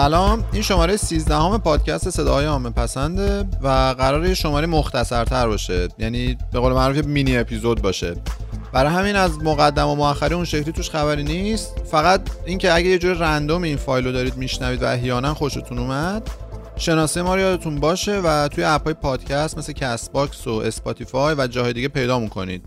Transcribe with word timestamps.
سلام. 0.00 0.44
این 0.52 0.62
شماره 0.62 0.96
13 0.96 1.34
هم 1.34 1.58
پادکست 1.58 2.10
صداهای 2.10 2.46
عامه 2.46 2.70
پسنده 2.70 3.48
و 3.62 3.94
قراره 3.98 4.26
یه 4.26 4.34
شماره 4.34 4.66
مختصرتر 4.66 5.46
باشه. 5.46 5.88
یعنی 5.98 6.38
به 6.52 6.60
قول 6.60 6.72
معروف 6.72 7.04
mini 7.04 7.36
episode 7.36 7.82
باشه. 7.82 8.14
برای 8.72 8.92
همین 8.92 9.16
از 9.16 9.38
مقدمه 9.38 9.88
و 9.88 9.94
مؤخره‌ای 9.94 10.34
اون 10.34 10.44
شکلی 10.44 10.72
توش 10.72 10.90
خبری 10.90 11.22
نیست. 11.22 11.78
فقط 11.90 12.20
اینکه 12.46 12.74
اگه 12.74 12.88
یه 12.88 12.98
جور 12.98 13.16
random 13.16 13.62
این 13.62 13.76
فایل 13.76 14.04
رو 14.04 14.12
دارید 14.12 14.36
میشنوید 14.36 14.82
و 14.82 14.86
احیانا 14.86 15.34
خوشتون 15.34 15.78
اومد 15.78 16.30
شناسه 16.76 17.22
ما 17.22 17.34
رو 17.34 17.40
یادتون 17.40 17.80
باشه 17.80 18.20
و 18.20 18.48
توی 18.48 18.64
app 18.64 18.87
ای 18.87 18.94
پادکست 18.94 19.58
مثل 19.58 19.72
Castbox 19.72 20.46
و 20.46 20.50
Spotify 20.50 21.34
و 21.38 21.46
جاهای 21.46 21.72
دیگه 21.72 21.88
پیدا 21.88 22.18
می‌کنید. 22.18 22.64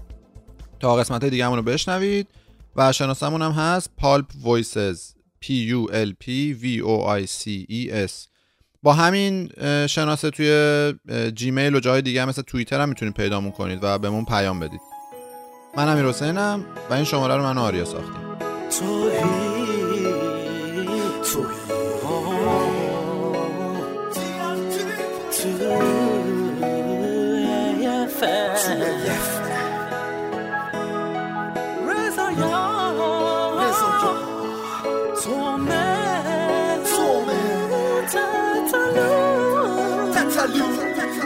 تا 0.80 0.96
قسمت 0.96 1.26
دیگه 1.26 1.46
رو 1.46 1.62
بشنوید. 1.62 2.28
و 2.76 2.92
شناسمون 2.92 3.42
هم 3.42 3.52
هست 3.52 3.90
پالپ 3.98 4.26
وایسز 4.42 5.14
P 5.44 5.46
U 5.46 5.82
L 5.92 6.12
P 6.24 6.54
V 6.62 6.66
O 6.82 6.96
I 7.22 7.26
C 7.28 7.66
E 7.70 8.08
S 8.10 8.28
با 8.84 8.94
همین 8.94 9.50
شناسه 9.88 10.30
توی 10.30 10.94
جیمیل 11.36 11.76
و 11.76 11.80
جای 11.80 12.02
دیگه 12.02 12.26
مثل 12.26 12.42
توییتر 12.42 12.82
هم 12.82 12.90
می‌تونید 12.90 13.14
پیدا 13.14 13.42
کنید 13.50 13.80
و 13.82 13.98
بهمون 14.00 14.26
پیام 14.26 14.60
بدید 14.60 14.82
من 15.78 15.88
امیر 15.88 16.06
حسینم 16.06 16.66
و 16.90 16.94
این 16.94 17.04
شماره 17.04 17.36
رو 17.36 17.44
من 17.44 17.58
آریا 17.58 17.86
ساختیم 17.86 18.24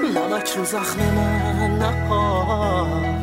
نمک 0.05 0.49
رو 0.57 0.65
زخم 0.65 0.99
من 0.99 1.77
نهاش. 1.79 3.17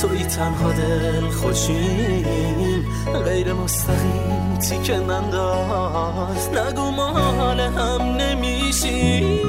توی 0.00 0.24
تنها 0.24 0.72
دل 0.72 1.30
خوشیم 1.30 2.84
غیر 3.24 3.52
مستقیم 3.52 4.58
تیکه 4.58 4.96
ننداز 4.96 6.48
نگو 6.48 6.90
مال 6.90 7.60
هم 7.60 8.02
نمیشی 8.02 9.40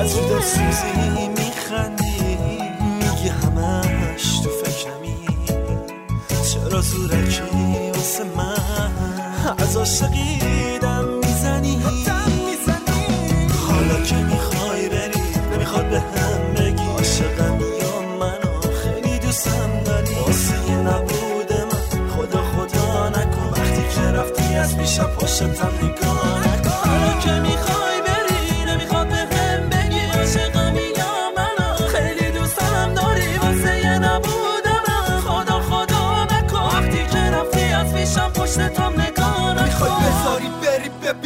از 0.00 0.16
جدا 0.16 0.40
سوزی 0.40 1.28
میخندی 1.28 2.38
میگی 3.00 3.28
همش 3.28 4.38
تو 4.38 4.50
فکرمی 4.64 5.26
چرا 6.52 6.80
زورکی 6.80 7.90
واسه 7.94 8.24
من؟ 8.36 8.92
از 9.58 9.76
عاشقیدم 9.76 10.77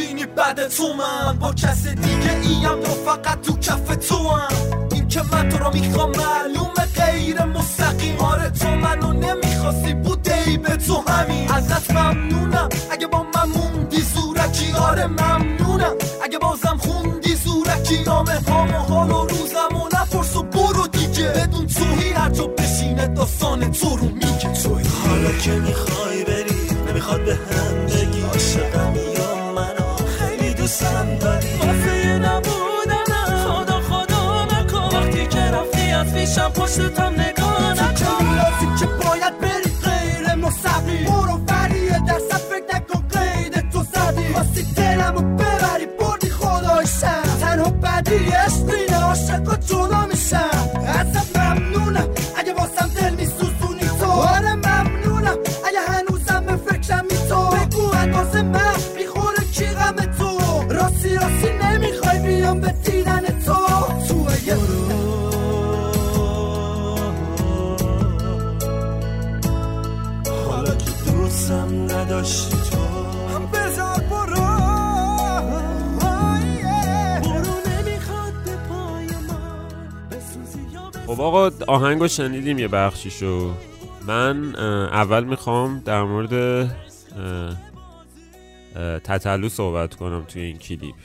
بری 0.03 0.13
ببینی 0.13 0.25
بعد 0.25 0.67
تو 0.67 0.93
من 0.93 1.39
با 1.39 1.53
کس 1.53 1.87
دیگه 1.87 2.39
ایم 2.41 2.81
تو 2.83 2.91
فقط 3.05 3.41
تو 3.41 3.57
کف 3.57 4.07
تو 4.07 4.29
هم 4.29 4.47
این 4.91 5.07
که 5.07 5.21
من 5.31 5.49
تو 5.49 5.57
رو 5.57 5.73
می‌خوام 5.73 6.11
معلومه 6.11 6.85
غیر 6.95 7.43
مستقیم. 7.43 8.19
آره 8.19 8.49
تو 8.49 8.67
منو 8.67 9.13
نمی‌خواستی 9.13 9.93
بوده 9.93 10.43
ای 10.47 10.57
به 10.57 10.77
تو 10.77 11.03
همین. 11.07 11.51
ازت 11.51 11.91
ممنونم 11.91 12.69
اگه 12.91 13.07
با 13.07 13.23
من 13.23 13.49
موندی 13.55 14.01
زورکی. 14.01 14.71
آره 14.71 15.07
ممنونم 15.07 15.93
اگه 16.23 16.37
بازم 16.37 16.77
خوندی 16.79 17.35
زورکی. 17.35 18.03
نامه 18.03 18.39
هام 18.47 18.69
و 18.69 18.77
حال 18.77 19.11
و 19.11 19.27
روزم 19.27 19.75
و 19.75 19.87
نپرس 19.97 20.35
و 20.35 20.43
برو 20.43 20.87
دیگه. 20.87 21.27
بدون 21.27 21.67
توهی 21.67 22.09
هر 22.11 22.29
جا 22.29 22.47
بشینه 22.47 23.07
داستان 23.07 23.71
تو 23.71 23.97
رو 23.97 24.05
میگه. 24.05 24.53
توی 24.53 24.83
حالا 24.83 25.31
که 25.31 25.51
می‌خوای 25.51 26.23
بری 26.23 26.61
نمی‌خواد 26.89 27.25
به 27.25 27.35
هم 27.35 27.62
رفتی 36.37 36.61
از 36.61 36.92
آهنگو 81.67 82.07
شنیدیم 82.07 82.59
یه 82.59 82.67
بخشیشو. 82.67 83.53
من 84.07 84.55
اول 84.85 85.23
می‌خوام 85.23 85.79
در 85.79 86.03
مورد 86.03 86.65
تتلو 89.03 89.49
صحبت 89.49 89.95
کنم 89.95 90.25
توی 90.27 90.41
این 90.41 90.57
کلیپ. 90.57 90.95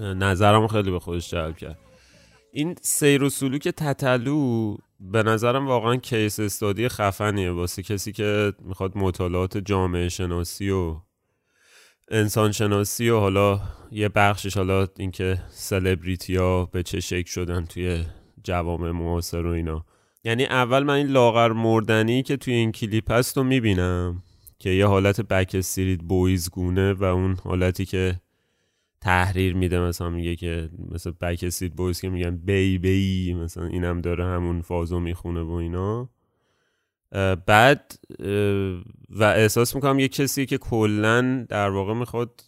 نظرم 0.00 0.66
خیلی 0.66 0.90
به 0.90 0.98
خودش 0.98 1.30
جلب 1.30 1.56
کرد. 1.56 1.78
این 2.52 2.76
سیر 2.82 3.24
و 3.24 3.28
سلوک 3.28 3.68
تتلو 3.68 4.76
به 5.00 5.22
نظرم 5.22 5.66
واقعا 5.66 5.96
کیس 5.96 6.40
استادی 6.40 6.88
خفنیه. 6.88 7.50
واسه 7.50 7.82
کسی 7.82 8.12
که 8.12 8.52
می‌خواد 8.58 8.92
مطالعات 8.98 9.58
جامعه 9.58 10.08
شناسی 10.08 10.70
و 10.70 10.96
انسان 12.10 12.52
شناسی 12.52 13.08
و 13.08 13.20
حالا 13.20 13.60
یه 13.90 14.08
بخشش 14.08 14.56
حالا 14.56 14.88
اینکه 14.98 15.42
سلبریتی 15.50 16.36
ها 16.36 16.64
به 16.64 16.82
چه 16.82 17.00
شکل 17.00 17.30
شدن 17.30 17.64
توی 17.64 18.04
جوامع 18.46 18.90
معاصر 18.90 19.46
و 19.46 19.50
اینا. 19.50 19.84
یعنی 20.24 20.44
اول 20.44 20.82
من 20.82 20.94
این 20.94 21.06
لاغر 21.06 21.52
مردنی 21.52 22.22
که 22.22 22.36
توی 22.36 22.54
این 22.54 22.72
کلیپ 22.72 23.12
هست 23.12 23.36
رو 23.36 23.44
می‌بینم 23.44 24.22
که 24.58 24.70
یه 24.70 24.86
حالت 24.86 25.20
Backstreet 25.20 26.00
Boys 26.00 26.50
گونه 26.50 26.92
و 26.92 27.04
اون 27.04 27.36
حالتی 27.44 27.84
که 27.84 28.20
تحریر 29.00 29.54
میده 29.54 29.80
مثلا 29.80 30.10
میگه 30.10 30.36
که 30.36 30.70
مثلا 30.92 31.12
Backstreet 31.20 31.72
Boys 31.72 32.00
که 32.00 32.08
میگن 32.08 32.36
baby 32.36 33.34
مثلا 33.34 33.66
اینم 33.66 34.00
داره 34.00 34.24
همون 34.24 34.62
فازو 34.62 35.00
می‌خونه 35.00 35.42
و 35.42 35.52
اینا. 35.52 36.08
بعد 37.46 37.98
و 39.10 39.24
احساس 39.24 39.74
می‌کنم 39.74 39.98
یه 39.98 40.08
کسی 40.08 40.46
که 40.46 40.58
کلا 40.58 41.46
در 41.48 41.70
واقع 41.70 41.94
می‌خواد 41.94 42.44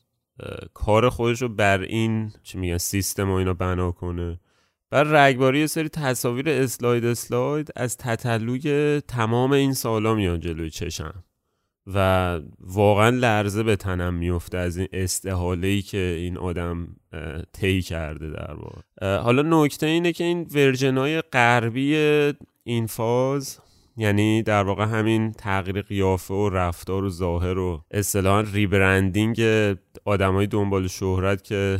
کار 0.74 1.08
خودش 1.08 1.42
رو 1.42 1.48
بر 1.48 1.80
این 1.80 2.32
چی 2.42 2.58
میگن 2.58 2.78
سیستم 2.78 3.30
و 3.30 3.34
اینا 3.34 3.54
بنا 3.54 3.92
کنه. 3.92 4.40
بر 4.90 5.04
رگباری 5.04 5.58
یه 5.60 5.66
سری 5.66 5.88
تصاویر 5.88 6.48
slide 6.48 7.04
slide 7.04 7.70
از 7.76 7.96
تتلوی 7.96 9.00
تمام 9.00 9.52
این 9.52 9.72
سالا 9.72 10.14
میان 10.14 10.40
جلوی 10.40 10.70
چشم. 10.70 11.24
و 11.94 12.40
واقعا 12.60 13.08
لرزه 13.08 13.62
به 13.62 13.76
تنم 13.76 14.14
میفته 14.14 14.58
از 14.58 14.76
این 14.76 14.88
استحاله 14.92 15.68
ای 15.68 15.82
که 15.82 16.16
این 16.18 16.38
آدم 16.38 16.88
طی 17.52 17.82
کرده 17.82 18.30
در 18.30 18.54
واقع. 18.54 19.18
حالا 19.22 19.64
نکته 19.64 19.86
اینه 19.86 20.12
که 20.12 20.24
این 20.24 20.46
version 20.54 20.98
های 20.98 21.20
غربی 21.20 21.96
این 22.64 22.86
فاز 22.86 23.58
یعنی 23.96 24.42
در 24.42 24.62
واقع 24.62 24.84
همین 24.84 25.32
تغییر 25.32 25.82
قیافه 25.82 26.34
و 26.34 26.48
رفتار 26.48 27.04
و 27.04 27.10
ظاهر 27.10 27.58
و 27.58 27.84
اصطلاحا 27.90 28.40
rebranding 28.40 29.40
آدمای 30.04 30.46
دنبال 30.46 30.86
شهرت 30.86 31.44
که 31.44 31.78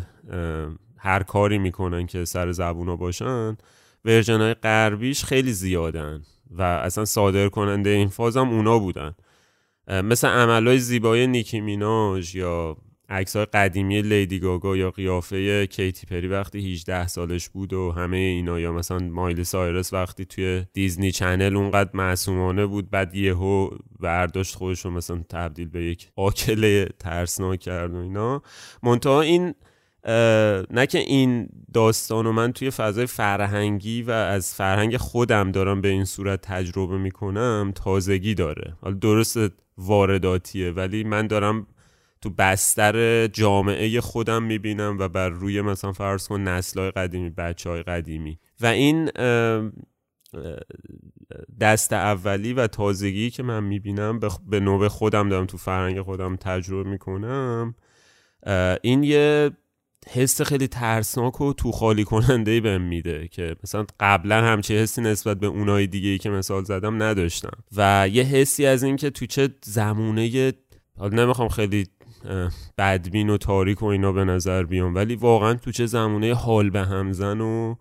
هر 0.99 1.23
کاری 1.23 1.59
می‌کنن 1.59 2.06
که 2.06 2.25
سر 2.25 2.53
زبونا 2.53 2.97
باشن 2.97 3.56
version 4.05 4.40
های 4.41 4.55
غربیش 4.55 5.25
خیلی 5.25 5.53
زیادن 5.53 6.23
و 6.50 6.62
اصلا 6.62 7.05
صادر 7.05 7.49
کننده 7.49 7.91
این 7.91 8.09
فاز 8.09 8.37
هم 8.37 8.49
اونا 8.49 8.79
بودن. 8.79 9.15
مثل 9.89 10.29
عملای 10.29 10.79
زیبای 10.79 11.27
نیکی 11.27 11.61
میناژ 11.61 12.35
یا 12.35 12.77
عکس 13.09 13.37
های 13.37 13.45
قدیمی 13.45 14.03
لیدی 14.03 14.39
گاگا 14.39 14.77
یا 14.77 14.91
قیافه 14.91 15.67
کیتی 15.67 16.06
پری 16.06 16.29
وقتی 16.29 16.73
18 16.73 17.06
سالش 17.06 17.49
بود 17.49 17.73
و 17.73 17.93
همه 17.93 18.17
اینا 18.17 18.61
یا 18.61 18.73
مثلا 18.73 18.99
مایلی 18.99 19.45
سایرس 19.45 19.93
وقتی 19.93 20.25
توی 20.25 20.65
Disney 20.73 21.12
Channel 21.12 21.56
اونقدر 21.56 21.91
معصومانه 21.95 22.67
بود 22.67 22.91
بعد 22.91 23.15
یهو 23.15 23.71
برداشت 24.00 24.55
خودش 24.55 24.85
رو 24.85 24.91
مثلا 24.91 25.25
تبدیل 25.29 25.69
به 25.69 25.85
یک 25.85 26.09
آکله 26.17 26.89
ترسناک 26.99 27.61
کرد 27.61 27.95
و 27.95 27.97
اینا. 27.97 28.43
منتها 28.83 29.21
این 29.21 29.55
نه 30.71 30.87
که 30.89 30.99
این 30.99 31.49
داستان 31.75 32.27
و 32.27 32.33
من 32.33 32.53
توی 32.53 32.71
فضای 32.71 33.06
فرهنگی 33.06 34.03
و 34.03 34.11
از 34.11 34.55
فرهنگ 34.55 34.97
خودم 34.97 35.53
دارم 35.53 35.81
به 35.81 35.89
این 35.89 36.05
صورت 36.05 36.41
تجربه 36.41 36.99
می‌کنم 36.99 37.73
تازگی 37.75 38.35
داره. 38.35 38.75
حالا 38.81 38.95
درست 38.95 39.39
وارداتیه 39.79 40.71
ولی 40.71 41.05
من 41.05 41.27
دارم 41.27 41.67
تو 42.21 42.31
بستر 42.31 43.27
جامعه 43.27 44.00
خودم 44.00 44.43
می‌بینم 44.43 44.97
و 44.99 45.09
بر 45.09 45.29
روی 45.29 45.61
مثلا 45.61 45.93
فرض 45.93 46.29
کن 46.29 46.41
نسلهای 46.41 46.91
قدیمی 46.91 47.31
بچه 47.31 47.71
های 47.71 47.83
قدیمی. 47.83 48.39
و 48.61 48.67
این 48.67 49.11
دست 51.61 51.93
اولی 51.93 52.53
و 52.53 52.67
تازگی 52.67 53.31
که 53.31 53.43
من 53.43 53.65
می‌بینم 53.65 54.21
به 54.49 54.61
نوبه 54.61 54.89
خودم 54.89 55.29
دارم 55.29 55.47
تو 55.47 55.56
فرهنگ 55.56 56.03
خودم 56.03 56.37
تجربه 56.37 56.91
می‌کنم 56.91 57.75
این 58.83 59.03
یه 59.03 59.50
حس 60.12 60.43
خیلی 60.43 60.69
ترسناک 60.69 61.40
و 61.40 61.52
تو 61.52 61.72
خالی 61.72 62.05
کننده 62.05 62.50
ای 62.50 62.60
بهم 62.60 62.82
میده 62.82 63.28
که 63.28 63.56
مثلا 63.64 63.87
قبلا 64.00 64.44
همچی 64.44 64.76
حسی 64.76 65.00
نسبت 65.00 65.40
به 65.40 65.46
اونای 65.46 65.87
دیگه 65.87 66.08
ای 66.08 66.19
که 66.19 66.31
مثال 66.31 66.64
زدم 66.64 67.02
نداشتم. 67.02 67.58
و 67.76 68.08
یه 68.12 68.22
حسی 68.22 68.66
از 68.66 68.82
این 68.82 68.96
که 68.96 69.10
تو 69.10 69.26
چه 69.26 69.49
زمونه 69.64 70.52
حالا 70.99 71.25
نمی‌خوام 71.25 71.49
خیلی 71.49 71.87
بدبین 72.78 73.31
و 73.31 73.37
تاریک 73.37 73.82
و 73.82 73.87
اینا 73.87 74.12
به 74.12 74.25
نظر 74.25 74.62
بیام 74.62 74.94
ولی 74.94 75.16
واقعا 75.16 75.55
تو 75.55 75.72
چه 75.72 75.87
زمونه 75.87 76.34
حال 76.34 76.70
به 76.70 76.81
همزن 76.81 77.40
و 77.40 77.75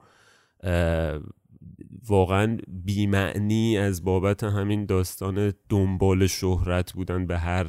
واقعا 2.08 2.58
بیمعنی 2.68 3.78
از 3.78 4.04
بابت 4.04 4.44
همین 4.44 4.86
داستان 4.86 5.54
دنبال 5.70 6.28
شهرت 6.28 6.94
بودن 6.94 7.28
به 7.28 7.38
هر 7.38 7.68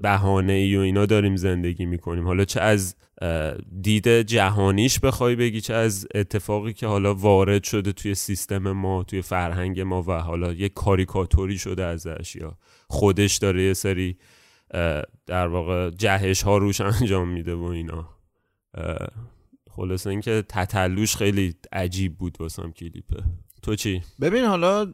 بهانه 0.00 0.52
ای 0.52 0.76
و 0.76 0.80
اینا 0.80 1.06
داریم 1.06 1.36
زندگی 1.36 1.86
می‌کنیم. 1.86 2.24
حالا 2.24 2.44
چه 2.44 2.60
از 2.60 2.96
دید 3.80 4.08
جهانیش 4.08 5.00
بخوای 5.00 5.36
بگی 5.36 5.60
چه 5.60 5.74
از 5.74 6.06
اتفاقی 6.14 6.72
که 6.72 6.86
حالا 6.86 7.14
وارد 7.14 7.64
شده 7.64 7.92
توی 7.92 8.14
سیستم 8.14 8.72
ما 8.72 9.02
توی 9.02 9.22
فرهنگ 9.22 9.80
ما 9.80 10.02
و 10.02 10.12
حالا 10.12 10.52
یه 10.52 10.68
کاریکاتوری 10.68 11.58
شده 11.58 11.84
ازش 11.84 12.36
یا 12.36 12.58
خودش 12.88 13.36
داره 13.36 13.62
یه 13.62 13.74
سری 13.74 14.18
در 15.26 15.46
واقع 15.46 15.90
جهش 15.90 16.42
ها 16.42 16.58
روش 16.58 16.80
انجام 17.00 17.28
میده 17.28 17.54
و 17.54 17.62
اینا. 17.62 18.08
خلاصه 19.70 20.10
اینکه 20.10 20.44
تتلوش 20.48 21.16
خیلی 21.16 21.54
عجیب 21.72 22.18
بود 22.18 22.36
واسم 22.40 22.72
کلیپه. 22.72 23.22
تو 23.62 23.74
چی؟ 23.74 24.02
ببین 24.20 24.44
حالا 24.44 24.92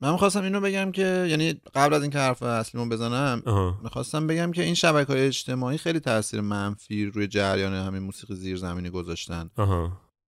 من 0.00 0.12
می‌خواستم 0.12 0.42
اینو 0.42 0.60
بگم 0.60 0.92
که 0.92 1.26
یعنی 1.30 1.60
قبل 1.74 1.94
از 1.94 2.02
اینکه 2.02 2.18
حرف 2.18 2.42
اصلیمو 2.42 2.88
بزنم 2.88 3.42
می‌خواستم 3.82 4.26
بگم 4.26 4.52
که 4.52 4.62
این 4.62 4.74
شبکه 4.74 5.12
های 5.12 5.26
اجتماعی 5.26 5.78
خیلی 5.78 6.00
تاثیر 6.00 6.40
منفی 6.40 7.04
روی 7.04 7.26
جریان 7.26 7.74
همین 7.74 8.02
موسیقی 8.02 8.34
زیرزمینی 8.34 8.90
گذاشتن. 8.90 9.50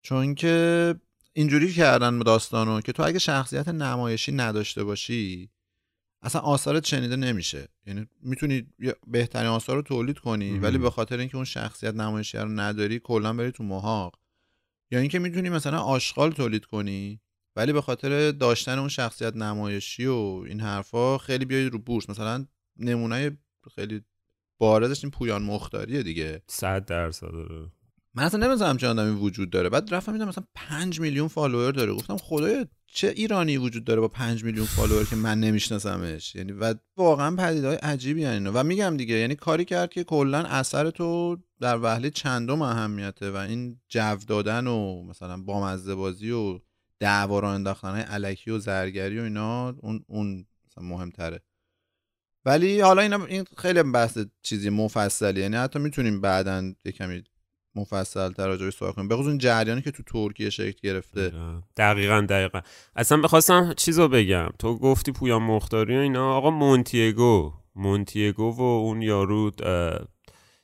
چون 0.02 0.36
که 0.36 0.96
اینجوری 1.34 1.74
کردن 1.74 2.20
داستانو 2.20 2.82
که 2.82 2.92
تو 2.92 3.04
اگه 3.04 3.20
شخصیت 3.20 3.68
نمایشی 3.68 4.32
نداشته 4.32 4.84
باشی 4.84 5.50
اصلا 6.22 6.42
آثارت 6.42 6.86
شنیده 6.86 7.16
نمیشه. 7.16 7.68
یعنی 7.86 8.08
می‌تونی 8.24 8.68
بهترین 9.08 9.48
آثار 9.48 9.76
رو 9.76 9.82
تولید 9.82 10.20
کنی 10.20 10.60
ولی 10.60 10.78
به 10.78 10.90
خاطر 10.90 11.18
اینکه 11.18 11.36
اون 11.36 11.46
شخصیت 11.46 11.96
نمایشی 11.96 12.38
رو 12.38 12.50
نداری 12.50 13.00
کلا 13.00 13.34
بری 13.34 13.52
تو 13.52 13.64
محاق. 13.64 14.20
یا 14.92 15.00
اینکه 15.00 15.20
می‌تونی 15.20 15.50
مثلا 15.50 15.80
آشغال 15.80 16.32
تولید 16.32 16.66
کنی. 16.66 17.22
ولی 17.58 17.74
به 17.74 17.82
خاطر 17.82 18.32
داشتن 18.32 18.80
اون 18.80 18.90
شخصیت 18.90 19.36
نمایشی 19.36 20.06
و 20.06 20.44
این 20.48 20.60
حرفا 20.60 21.18
خیلی 21.18 21.46
بیای 21.46 21.74
رو 21.74 21.80
بورس. 21.80 22.10
مثلا 22.10 22.46
نمونه 22.80 23.38
خیلی 23.76 24.02
بارزش 24.58 25.04
این 25.04 25.12
پویان 25.12 25.42
مختاریه 25.44 26.04
دیگه. 26.04 26.42
100 26.48 26.86
درصد 26.86 27.32
داره 27.32 27.72
من 28.14 28.24
اصلا 28.24 28.48
نمی‌دونم 28.48 28.78
چه 28.78 28.88
آدمی 28.88 29.20
وجود 29.20 29.50
داره. 29.50 29.70
بعد 29.70 29.94
رفتم 29.94 30.12
دیدم 30.14 30.28
مثلا 30.28 30.44
5 30.56 31.00
میلیون 31.00 31.28
follower 31.28 31.72
داره. 31.72 31.94
گفتم 31.94 32.18
خدایا 32.18 32.66
چه 32.88 33.08
ایرانی 33.08 33.58
وجود 33.58 33.84
داره 33.84 34.02
با 34.02 34.08
5 34.08 34.44
میلیون 34.44 34.66
follower 34.66 35.06
که 35.06 35.16
من 35.16 35.40
نمیشناسمش؟ 35.40 36.36
یعنی 36.36 36.52
و 36.52 36.74
واقعا 36.98 37.36
پدیده‌های 37.36 37.76
عجیبی 37.76 38.26
اینا. 38.26 38.52
و 38.54 38.64
میگم 38.64 38.98
دیگه 38.98 39.16
یعنی 39.16 39.36
کاری 39.36 39.66
کرد 39.66 39.90
که 39.90 40.04
کلا 40.04 40.38
اثر 40.38 40.90
تو 40.90 41.38
در 41.62 41.80
وهله 41.82 42.10
چندم 42.10 42.62
اهمیته 42.62 43.32
و 43.32 43.36
این 43.36 43.80
جو 43.90 44.18
دادن 44.28 44.68
و 44.68 45.04
مثلا 45.04 45.38
بامزه 45.38 45.96
بازی 45.96 46.32
و 46.32 46.60
دعوا 47.00 47.40
را 47.40 47.54
انداختن 47.54 47.92
های 47.92 48.02
علکی 48.02 48.52
و 48.52 48.60
زرگری 48.60 49.20
و 49.20 49.24
اینا 49.24 49.70
اون 49.70 50.04
اون 50.08 50.46
مثلا 50.66 50.84
مهمتره. 50.84 51.42
ولی 52.46 52.80
حالا 52.80 53.02
اینا 53.02 53.26
این 53.26 53.46
خیلی 53.58 53.84
بحث 53.84 54.18
چیزی 54.42 54.70
مفصلی 54.70 55.42
یعنی 55.42 55.56
حتی 55.56 55.80
می‌تونیم 55.80 56.22
بعدا 56.22 56.74
یه 56.86 56.92
کمی 56.92 57.24
مفصل 57.76 58.32
تر 58.32 58.48
راجعش 58.48 58.76
صحبت 58.76 58.96
کنیم. 58.96 59.08
بخصوص 59.08 59.28
اون 59.28 59.38
جریانی 59.38 59.82
که 59.82 59.92
تو 59.92 60.04
ترکیه 60.04 60.50
شکل 60.50 60.80
گرفته. 60.84 61.34
دقیقا 61.78 62.22
دقیقا. 62.30 62.62
اصلا 62.96 63.22
بخواستم 63.22 63.74
چیزو 63.78 64.08
بگم. 64.08 64.50
تو 64.60 64.78
گفتی 64.78 65.12
پویان 65.12 65.42
مختاری 65.42 65.98
و 65.98 66.00
اینا. 66.00 66.34
آقا 66.34 66.50
مونتیگو 66.50 67.54
مونتیگو 67.76 68.56
و 68.58 68.62
اون 68.62 69.02
یارو 69.02 69.52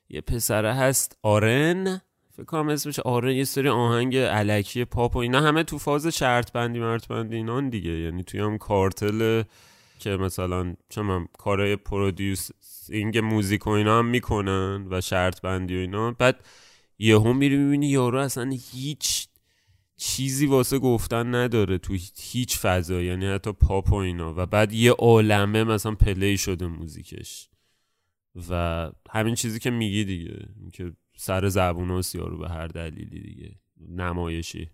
یه 0.10 0.22
پسره 0.22 0.74
هست 0.74 1.20
آرن. 1.22 2.02
فکر 2.36 2.46
کنم 2.46 2.70
اسمش 2.70 3.00
آره 3.00 3.36
یه 3.36 3.44
سری 3.44 3.70
آهنگ 3.70 4.18
علکی 4.18 4.86
پاپ 4.86 5.16
و 5.16 5.20
اینا 5.20 5.42
همه 5.42 5.64
تو 5.64 5.78
فاز 5.78 6.08
شرط 6.08 6.52
بندی 6.52 6.80
مرت 6.80 7.08
بندی 7.08 7.36
اینان 7.36 7.70
دیگه. 7.70 7.92
یعنی 7.92 8.24
توی 8.24 8.40
هم 8.40 8.58
کارتل 8.58 9.44
که 10.00 10.10
مثلا 10.10 10.75
چه 10.90 11.02
کار 11.38 11.75
پرودیوس 11.75 12.50
اینگ 12.90 13.18
موزیک 13.18 13.68
و 13.68 13.70
اینا 13.70 14.00
هم 14.00 14.06
می‌کنن 14.06 14.88
و 14.90 15.02
شرط 15.02 15.42
بندی 15.42 15.75
و 15.75 15.80
اینا. 15.80 16.12
بعد 16.12 16.46
یهو 17.00 17.34
میری 17.34 17.58
می‌بینی 17.58 17.88
یارو 17.88 18.20
اصلا 18.20 18.50
هیچ 18.72 19.28
چیزی 19.98 20.46
واسه 20.46 20.80
گفتن 20.80 21.36
نداره 21.36 21.78
تو 21.78 21.98
هیچ 22.20 22.60
فضا 22.60 23.02
یعنی 23.02 23.25
حتی 23.25 23.52
پاپ 23.52 23.92
و 23.92 23.96
اینا. 23.96 24.34
و 24.38 24.46
بعد 24.46 24.74
یه 24.74 24.92
عالمه 24.92 25.63
مثلا 25.63 25.96
پلی 25.96 26.38
شده 26.38 26.68
موزیکش. 26.68 27.50
و 28.50 28.92
همین 29.10 29.36
چیزی 29.36 29.60
که 29.60 29.70
میگی 29.70 30.04
دیگه 30.04 30.48
که 30.74 30.92
سر 31.17 31.50
زبون 31.50 31.89
و 31.89 32.01
رو 32.13 32.38
به 32.38 32.50
هر 32.50 32.67
دلیلی 32.67 33.22
دیگه. 33.22 33.55
نمایشی. 33.89 34.70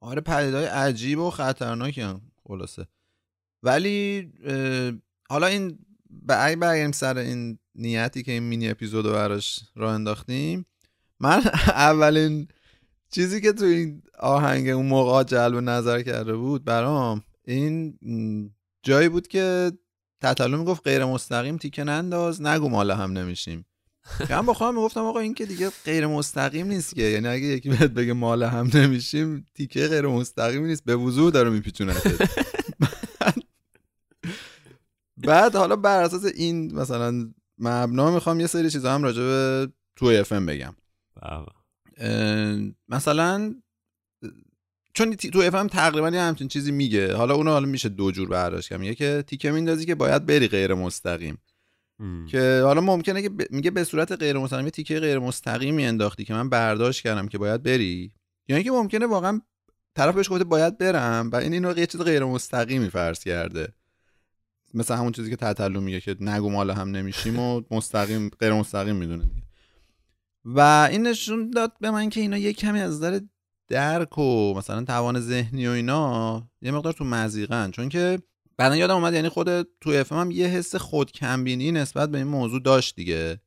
آره 0.00 0.20
پدیدهای 0.20 0.64
عجیب 0.64 1.18
و 1.18 1.30
خطرناکی 1.30 2.00
هم 2.00 2.20
خلاصه. 2.48 2.86
ولی 3.62 4.32
حالا 5.30 5.46
این 5.46 5.78
به 6.10 6.44
اگه 6.44 6.56
برگردیم 6.56 6.92
سر 6.92 7.18
این 7.18 7.58
نیتی 7.74 8.22
که 8.22 8.32
این 8.32 8.42
مینی 8.42 8.68
اپیزود 8.68 9.06
رو 9.06 9.12
براش 9.12 9.60
راه 9.74 9.94
انداختیم 9.94 10.66
من 11.20 11.42
اولین 11.88 12.48
چیزی 13.10 13.40
که 13.40 13.52
تو 13.52 13.64
این 13.64 14.02
آهنگ 14.18 14.68
اون 14.68 14.86
موقع 14.86 15.24
جلب 15.24 15.56
نظر 15.56 16.02
کرده 16.02 16.36
بود 16.36 16.64
برام 16.64 17.22
این 17.44 17.98
جایی 18.82 19.08
بود 19.08 19.28
که 19.28 19.72
تطلو 20.20 20.58
می‌گفت 20.58 20.82
غیر 20.84 21.04
مستقیم 21.04 21.56
تیکه 21.56 21.84
ننداز 21.84 22.42
نگو 22.42 22.68
مالا 22.68 22.96
هم 22.96 23.12
نمیشیم. 23.12 23.64
من 24.30 24.46
با 24.46 24.54
خودم 24.54 24.74
می‌گفتم 24.74 25.00
آقا 25.00 25.20
این 25.20 25.34
که 25.34 25.46
دیگه 25.46 25.70
غیر 25.84 26.06
مستقیم 26.06 26.66
نیست 26.66 26.94
که. 26.94 27.02
یعنی 27.02 27.28
اگه 27.28 27.46
یکی 27.46 27.68
بهت 27.68 27.90
بگه 27.90 28.12
مال 28.12 28.42
هم 28.42 28.70
نمیشیم 28.74 29.46
تیکه 29.54 29.88
غیر 29.88 30.06
مستقیم 30.06 30.64
نیست. 30.64 30.84
به 30.84 30.96
وضوح 30.96 31.30
داره 31.30 31.50
میپیچونه. 31.50 31.94
بعد 35.16 35.56
حالا 35.56 35.76
بر 35.76 36.02
اساس 36.02 36.24
این 36.24 36.74
مثلا 36.74 37.32
مبنا 37.58 38.10
می‌خوام 38.10 38.40
یه 38.40 38.46
سری 38.46 38.70
چیزا 38.70 38.94
هم 38.94 39.02
راجع 39.02 39.22
به 39.22 39.68
تو 39.96 40.06
اف 40.06 40.32
ام 40.32 40.46
بگم. 40.46 40.74
بله. 41.22 41.46
مثلا 42.88 43.54
چون 44.94 45.14
تو 45.16 45.38
اف 45.38 45.54
ام 45.54 45.66
تقریبا 45.66 46.10
یه 46.10 46.20
همچین 46.20 46.48
چیزی 46.48 46.72
میگه. 46.72 47.14
حالا 47.14 47.34
اونو 47.34 47.50
حالا 47.50 47.66
میشه 47.66 47.88
دو 47.88 48.10
جور 48.10 48.28
برداشت 48.28 48.68
کنم 48.68 48.80
میگه 48.80 48.94
که 48.94 49.24
تیکه 49.26 49.50
میندازی 49.50 49.86
که 49.86 49.94
باید 49.94 50.26
بری 50.26 50.48
غیر 50.48 50.74
مستقیم. 50.74 51.38
که 52.26 52.60
حالا 52.64 52.80
ممکنه 52.80 53.22
که 53.22 53.30
میگه 53.50 53.70
به 53.70 53.84
صورت 53.84 54.12
غیر 54.12 54.38
مستقیم 54.38 54.68
تیکه 54.68 55.00
غیر 55.00 55.18
مستقیمی 55.18 55.86
انداختی 55.86 56.24
که 56.24 56.34
من 56.34 56.48
برداشت 56.48 57.02
کردم 57.02 57.28
که 57.28 57.38
باید 57.38 57.62
بری. 57.62 58.12
یا 58.48 58.56
اینکه 58.56 58.70
ممکنه 58.70 59.06
واقعا 59.06 59.40
طرف 59.94 60.14
بهش 60.14 60.30
گفته 60.30 60.44
باید 60.44 60.78
برم 60.78 61.30
و 61.32 61.36
این 61.36 61.52
اینو 61.52 61.78
یه 61.78 61.86
چیز 61.86 62.00
غیر 62.00 62.24
مستقیمی 62.24 62.90
فرض 62.90 63.24
کرده. 63.24 63.72
مثل 64.74 64.94
همون 64.94 65.12
چیزی 65.12 65.30
که 65.30 65.36
تطلو 65.36 65.80
میگه 65.80 66.00
که 66.00 66.16
نگو 66.20 66.50
مال 66.50 66.70
هم 66.70 66.90
نمیشیم 66.90 67.38
و 67.38 67.62
مستقیم 67.70 68.28
غیر 68.28 68.52
مستقیم 68.52 68.96
می‌دونه 68.96 69.24
و 70.44 70.88
این 70.90 71.06
نشون 71.06 71.50
داد 71.50 71.72
به 71.80 71.90
من 71.90 72.08
که 72.08 72.20
اینا 72.20 72.38
یه 72.38 72.52
کمی 72.52 72.80
از 72.80 72.92
نظر 72.92 73.20
درک 73.68 74.18
و 74.18 74.54
مثلا 74.54 74.84
توان 74.84 75.20
ذهنی 75.20 75.66
و 75.66 75.70
اینا 75.70 76.42
یه 76.62 76.70
مقدار 76.70 76.92
تو 76.92 77.04
مزیقن. 77.04 77.70
چون 77.70 77.88
که 77.88 78.18
بعدا 78.56 78.76
یادم 78.76 78.94
اومد 78.94 79.14
یعنی 79.14 79.28
خود 79.28 79.62
تو 79.62 79.90
اف 79.90 80.12
هم 80.12 80.30
یه 80.30 80.46
حس 80.46 80.76
خود 80.76 81.12
کمبینی 81.12 81.72
نسبت 81.72 82.10
به 82.10 82.18
این 82.18 82.26
موضوع 82.26 82.60
داشت 82.60 82.96
دیگه. 82.96 83.40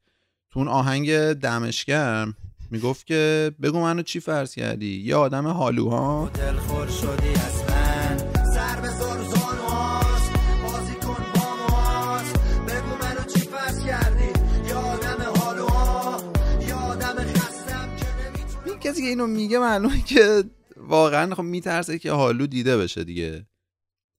تو 0.51 0.59
اون 0.59 0.67
آهنگ 0.67 1.33
دمشگرم 1.33 2.33
می‌گفت 2.71 3.05
که 3.05 3.51
بگو 3.61 3.81
منو 3.81 4.01
چی 4.01 4.19
فرض 4.19 4.55
کردی؟ 4.55 5.01
یه 5.05 5.15
آدم 5.15 5.47
حالوها 5.47 6.31
دلخور 6.33 6.87
شدی 6.87 7.29
از 7.29 7.63
من. 7.69 8.17
سر 8.53 8.81
به 8.81 8.87
زور 8.87 9.23
زانوهاست. 9.23 10.31
بازی 10.63 10.93
کن 10.93 11.25
با 11.35 11.55
موهاست 11.55 12.33
بگو 12.67 13.05
منو 13.05 13.25
چی 13.33 13.39
فرض 13.39 13.85
کردی؟ 13.85 14.29
یا 14.69 14.79
آدم 14.79 15.39
حالوها 15.39 16.21
یا 16.67 16.77
آدم 16.77 17.15
خستم 17.15 17.89
که 17.97 18.05
نمی‌تونم 18.05 18.63
این 18.65 18.79
کسی 18.79 19.01
که 19.01 19.07
اینو 19.07 19.27
میگه 19.27 19.59
معلومه 19.59 20.01
که 20.01 20.43
واقعا 20.77 21.35
خب 21.35 21.43
میترسه 21.43 21.99
که 21.99 22.11
حالو 22.11 22.47
دیده 22.47 22.77
بشه 22.77 23.03
دیگه. 23.03 23.47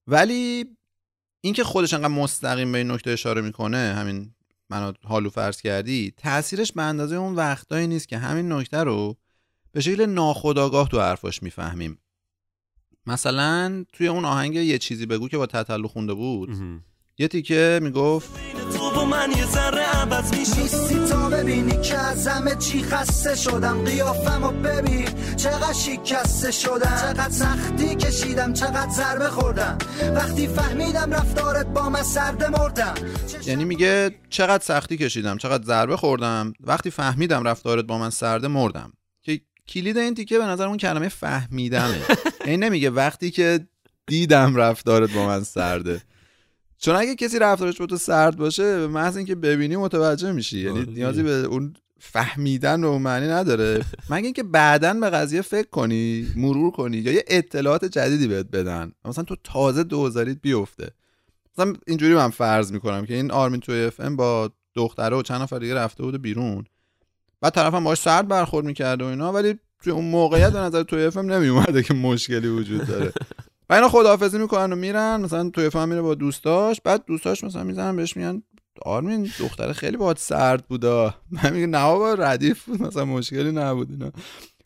ولی 0.07 0.65
اینکه 1.41 1.63
خودش 1.63 1.93
انقدر 1.93 2.07
مستقیم 2.07 2.71
به 2.71 2.77
این 2.77 2.91
نکته 2.91 3.11
اشاره 3.11 3.41
می‌کنه 3.41 3.93
همین 3.97 4.31
منو 4.69 4.93
حالو 5.03 5.29
فرض 5.29 5.61
کردی 5.61 6.13
تاثیرش 6.17 6.71
به 6.71 6.81
اندازه 6.81 7.15
اون 7.15 7.35
وقتایی 7.35 7.87
نیست 7.87 8.07
که 8.07 8.17
همین 8.17 8.51
نکته 8.51 8.77
رو 8.77 9.17
به 9.71 9.81
شکل 9.81 10.05
ناخودآگاه 10.05 10.89
تو 10.89 10.99
حرفاش 10.99 11.43
می‌فهمیم 11.43 11.97
مثلا 13.05 13.85
توی 13.93 14.07
اون 14.07 14.25
آهنگ 14.25 14.55
یه 14.55 14.77
چیزی 14.77 15.05
بگو 15.05 15.27
که 15.27 15.37
با 15.37 15.45
تتلو 15.45 15.87
خونده 15.87 16.13
بود. 16.13 16.49
یه 17.17 17.27
تیکه 17.27 17.79
می‌گفت 17.83 18.29
من 19.09 19.31
یه 19.37 19.45
ذره 19.45 19.81
عوض 19.81 20.33
میشی. 20.33 20.61
نیستی 20.61 21.05
تا 21.05 21.29
ببینی 21.29 21.81
که 21.81 21.97
از 21.97 22.27
همه 22.27 22.55
چی 22.55 22.83
خسته 22.83 23.35
شدم. 23.35 23.83
قیافم 23.85 24.43
و 24.43 24.51
ببین 24.51 25.05
چقدر 25.35 25.73
شکسته 25.73 26.51
شدم. 26.51 26.97
چقدر 27.01 27.29
سختی 27.29 27.95
کشیدم 27.95 28.53
چقدر 28.53 28.91
ضربه 28.91 29.29
خوردم. 29.29 29.77
وقتی 30.15 30.47
فهمیدم 30.47 31.13
رفتارت 31.13 31.65
با 31.65 31.89
من 31.89 32.03
سرده 32.03 32.49
مردم. 32.49 32.93
یعنی 33.45 33.65
میگه 33.65 34.15
چقدر 34.29 34.63
سختی 34.63 34.97
کشیدم 34.97 35.37
چقدر 35.37 35.63
ضربه 35.63 35.97
خوردم. 35.97 36.53
وقتی 36.59 36.91
فهمیدم 36.91 37.43
رفتارت 37.43 37.85
با 37.85 37.97
من 37.97 38.09
سرده 38.09 38.47
مردم. 38.47 38.93
که 39.21 39.41
کلید 39.67 39.97
این 39.97 40.15
تیکه 40.15 40.37
به 40.37 40.45
نظر 40.45 40.67
اون 40.67 40.77
کلمه 40.77 41.09
فهمیدمه. 41.09 41.99
یعنی 42.45 42.57
نمیگه 42.57 42.89
وقتی 42.89 43.31
که 43.31 43.67
دیدم 44.07 44.55
رفتارت 44.55 45.13
با 45.13 45.25
من 45.25 45.43
سرده. 45.43 46.01
چون 46.79 46.95
اگه 46.95 47.15
کسی 47.15 47.39
رفتارش 47.39 47.77
با 47.77 47.85
تو 47.85 47.97
سرد 47.97 48.37
باشه 48.37 48.63
به 48.63 48.87
محض 48.87 49.17
اینکه 49.17 49.35
ببینی 49.35 49.75
متوجه 49.75 50.31
میشی. 50.31 50.59
یعنی 50.59 50.79
آره. 50.79 50.89
نیازی 50.89 51.23
به 51.23 51.31
اون 51.31 51.73
فهمیدن 51.99 52.83
اون 52.83 53.01
معنی 53.01 53.27
نداره. 53.27 53.85
مگه 54.09 54.25
اینکه 54.25 54.43
بعدا 54.43 54.93
به 54.93 55.09
قضیه 55.09 55.41
فکر 55.41 55.69
کنی 55.69 56.27
مرور 56.35 56.71
کنی 56.71 56.97
یا 56.97 57.11
یه 57.11 57.23
اطلاعات 57.27 57.85
جدیدی 57.85 58.27
بهت 58.27 58.45
بدن. 58.45 58.91
مثلا 59.05 59.23
تو 59.23 59.35
تازه 59.43 59.83
دوزاریت 59.83 60.37
بیفته. 60.41 60.91
مثلا 61.57 61.73
اینجوری 61.87 62.15
من 62.15 62.29
فرض 62.29 62.71
می‌کنم 62.71 63.05
که 63.05 63.13
این 63.13 63.31
آرمین 63.31 63.59
2AFM 63.59 64.15
با 64.15 64.51
دختره 64.75 65.17
و 65.17 65.21
چند 65.21 65.41
نفر 65.41 65.59
دیگه 65.59 65.75
رفته 65.75 66.03
بود 66.03 66.21
بیرون. 66.21 66.65
بعد 67.41 67.53
طرفم 67.53 67.83
باهاش 67.83 67.99
سرد 67.99 68.27
برخورد 68.27 68.65
می‌کرده 68.65 69.05
و 69.05 69.07
اینا 69.07 69.31
ولی 69.31 69.59
توی 69.83 69.93
اون 69.93 70.05
موقعیت 70.05 70.53
به 70.53 70.59
نظر 70.59 70.83
2AFM 70.83 71.31
نمیومده 71.31 71.83
که 71.83 71.93
مشکلی 71.93 72.47
وجود 72.47 72.87
داره. 72.87 73.11
و 73.69 73.73
اینا 73.73 73.89
خداحافظی 73.89 74.37
می‌کنن 74.37 74.73
و 74.73 74.75
میرن 74.75 75.21
مثلا 75.21 75.49
2AFM 75.49 75.89
میره 75.89 76.01
با 76.01 76.15
دوستاش 76.15 76.81
بعد 76.81 77.05
دوستاش 77.05 77.43
مثلا 77.43 77.63
می‌زنن 77.63 77.95
بهش 77.95 78.17
میگن 78.17 78.43
آرمین 78.81 79.29
دختره 79.39 79.73
خیلی 79.73 79.97
باهات 79.97 80.19
سرد 80.19 80.65
بودا. 80.67 81.15
من 81.31 81.53
میگه 81.53 81.67
نه 81.67 81.83
بابا 81.83 82.13
ردیف 82.13 82.63
بود 82.63 82.81
مثلا 82.81 83.05
مشکلی 83.05 83.51
نبود 83.51 83.91
اینا. 83.91 84.11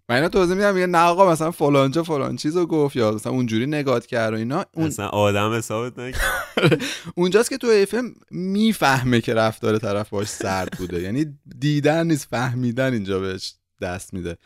من 0.09 0.15
اینا 0.15 0.29
توضیح 0.29 0.55
میدم 0.55 0.73
میگه 0.73 0.85
نه 0.85 0.97
آقا 0.97 1.31
مثلا 1.31 1.51
فلانجا 1.51 2.03
فلان 2.03 2.35
چیزو 2.35 2.65
گفت 2.65 2.95
یا 2.95 3.11
مثلا 3.11 3.31
اونجوری 3.31 3.65
نگات 3.65 4.05
کرد 4.05 4.33
و 4.33 4.37
اینا. 4.37 4.65
اون 4.73 4.87
اصلا 4.87 5.07
آدم 5.07 5.53
حسابت 5.53 5.99
نکرد 5.99 6.81
اونجاست 7.15 7.49
که 7.49 7.57
2AFM 7.57 8.13
می‌فهمه 8.31 9.21
که 9.21 9.33
رفتار 9.33 9.77
طرف 9.77 10.09
باش 10.09 10.27
سرد 10.27 10.71
بوده. 10.77 11.01
یعنی 11.01 11.25
دیدن 11.59 12.07
نیست 12.07 12.27
فهمیدن 12.29 12.93
اینجا 12.93 13.19
بهش 13.19 13.53
دست 13.81 14.13
میده. 14.13 14.37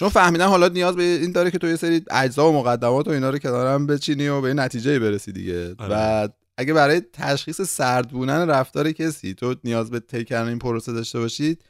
چون 0.00 0.08
فهمیدن 0.08 0.46
حالا 0.46 0.68
نیاز 0.68 0.96
به 0.96 1.02
این 1.02 1.32
داره 1.32 1.50
که 1.50 1.58
تو 1.58 1.66
یه 1.66 1.76
سری 1.76 2.04
اجزا 2.10 2.50
و 2.50 2.56
مقدمات 2.56 3.08
و 3.08 3.10
اینا 3.10 3.30
رو 3.30 3.38
کنار 3.38 3.66
هم 3.66 3.86
بچینی 3.86 4.28
و 4.28 4.40
به 4.40 4.48
یه 4.48 4.54
نتیجه 4.54 4.98
برسی 4.98 5.32
دیگه. 5.32 5.74
آره. 5.78 5.94
و 5.94 6.28
اگه 6.56 6.72
برای 6.74 7.02
تشخیص 7.12 7.60
سرد 7.60 8.10
بودن 8.10 8.50
رفتار 8.50 8.92
کسی 8.92 9.34
تو 9.34 9.54
نیاز 9.64 9.90
به 9.90 10.00
طی 10.00 10.24
کردن 10.24 10.48
این 10.48 10.58
پروسه 10.58 10.92
داشته 10.92 11.18
باشید 11.18 11.64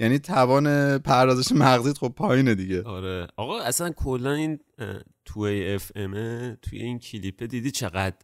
یعنی 0.00 0.18
توان 0.18 0.98
پردازش 0.98 1.52
مغزیت 1.52 1.98
خب 1.98 2.12
پایینه 2.16 2.54
دیگه. 2.54 2.82
آره. 2.82 3.26
آقا 3.36 3.60
اصلا 3.60 3.90
کلا 3.90 4.32
این 4.32 4.58
اه، 4.78 5.00
توی 5.24 5.74
اف 5.74 5.92
ام 5.96 6.54
توی 6.54 6.78
این 6.78 6.98
کلیپه 6.98 7.46
دیدی 7.46 7.70
چقدر 7.70 8.16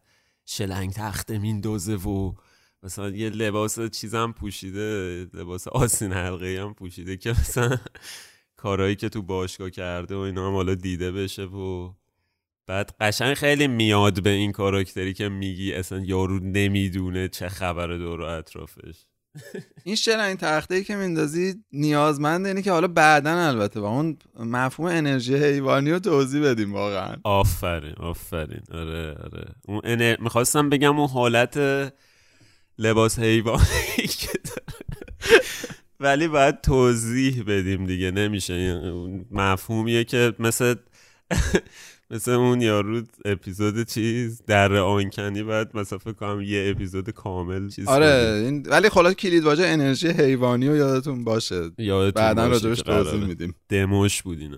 شلنگ 0.45 0.93
تخته 0.93 1.37
میندازه 1.37 1.95
و 1.95 2.33
مثلا 2.83 3.09
یه 3.09 3.29
لباس 3.29 3.79
چیزم 3.79 4.31
پوشیده 4.31 5.27
لباس 5.33 5.67
آسین 5.67 6.13
حلقه 6.13 6.61
هم 6.61 6.73
پوشیده 6.73 7.17
که 7.17 7.29
مثلا 7.29 7.77
کارهایی 8.57 8.95
که 8.95 9.09
تو 9.09 9.21
باشگاه 9.21 9.69
کرده 9.69 10.15
و 10.15 10.19
اینا 10.19 10.47
هم 10.47 10.53
حالا 10.53 10.75
دیده 10.75 11.11
بشه 11.11 11.43
و 11.43 11.93
بعد 12.67 12.95
قشنگ 12.99 13.33
خیلی 13.33 13.67
میاد 13.67 14.23
به 14.23 14.29
این 14.29 14.51
کاراکتری 14.51 15.13
که 15.13 15.29
میگی 15.29 15.73
اصلا 15.73 15.99
یارو 15.99 16.39
نمی‌دونه 16.39 17.27
چه 17.27 17.49
خبره 17.49 17.97
دور 17.97 18.21
و 18.21 18.23
اطرافش. 18.23 19.05
این 19.83 19.95
شلنگ 19.95 20.37
تخته 20.37 20.75
ای 20.75 20.83
که 20.83 20.95
میندازی 20.95 21.53
نیازمند 21.71 22.47
اینه 22.47 22.61
که 22.61 22.71
حالا 22.71 22.87
بعدا 22.87 23.47
البته 23.47 23.79
و 23.79 23.83
اون 23.83 24.17
مفهوم 24.39 24.89
انرژی 24.89 25.35
حیوانی 25.35 25.91
رو 25.91 25.99
توضیح 25.99 26.43
بدیم 26.43 26.73
واقعا. 26.73 27.15
آفرین 27.23 27.93
آفرین. 27.93 28.61
آره 28.71 29.11
آره. 29.11 29.55
اون 29.67 29.81
انر... 29.83 30.15
می‌خواستم 30.19 30.69
بگم 30.69 30.99
اون 30.99 31.09
حالت 31.09 31.57
لباس 32.77 33.19
حیوانی 33.19 34.07
که. 34.19 34.34
ولی 36.05 36.27
باید 36.27 36.61
توضیح 36.61 37.43
بدیم 37.47 37.85
دیگه 37.85 38.11
نمیشه 38.11 38.81
مفهومیه 39.31 40.03
که 40.03 40.33
مثل 40.39 40.75
مثل 42.11 42.31
اون 42.31 42.61
یارو 42.61 43.01
اپیزود 43.25 43.87
چیز 43.87 44.41
در 44.47 44.73
آنکنی 44.73 45.43
باید 45.43 45.67
مثلا 45.73 45.99
فکر 45.99 46.13
کنم 46.13 46.41
یه 46.41 46.71
اپیزود 46.75 47.09
کامل 47.09 47.69
چیز 47.69 47.87
آره 47.87 48.41
این 48.45 48.65
ولی 48.69 48.89
خلاص 48.89 49.13
کلید 49.13 49.43
واژه 49.43 49.65
انرژی 49.65 50.07
حیوانی 50.07 50.67
رو 50.67 50.75
یادتون 50.75 51.23
باشه. 51.23 51.71
یادتون 51.77 52.23
بعدا 52.23 52.47
راجبش. 52.47 52.81
توضیح 52.81 53.25
میدیم 53.25 53.55
دموش 53.69 54.21
بود 54.21 54.39
اینا 54.39 54.57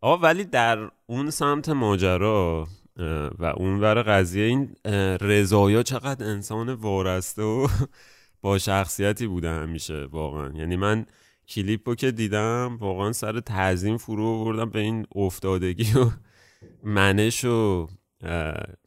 آقا 0.00 0.18
ولی 0.18 0.44
در 0.44 0.90
اون 1.06 1.30
سمت 1.30 1.68
ماجرا 1.68 2.68
و 3.38 3.44
اون 3.44 3.80
ور 3.80 4.02
قضیه 4.02 4.44
این 4.44 4.76
رضایا 5.20 5.82
چقدر 5.82 6.26
انسان 6.26 6.68
وارسته 6.72 7.42
و 7.42 7.68
با 8.40 8.58
شخصیتی 8.58 9.26
بوده 9.26 9.50
همیشه 9.50 10.04
واقعا. 10.04 10.52
یعنی 10.58 10.76
من 10.76 11.06
کلیپ 11.48 11.88
رو 11.88 11.94
که 11.94 12.10
دیدم 12.10 12.76
واقعا 12.80 13.12
سر 13.12 13.40
تعظیم 13.40 13.96
فرو 13.96 14.26
آوردم 14.26 14.70
به 14.70 14.80
این 14.80 15.06
افتادگی 15.14 15.92
و 15.98 16.10
منش 16.82 17.44
و 17.44 17.88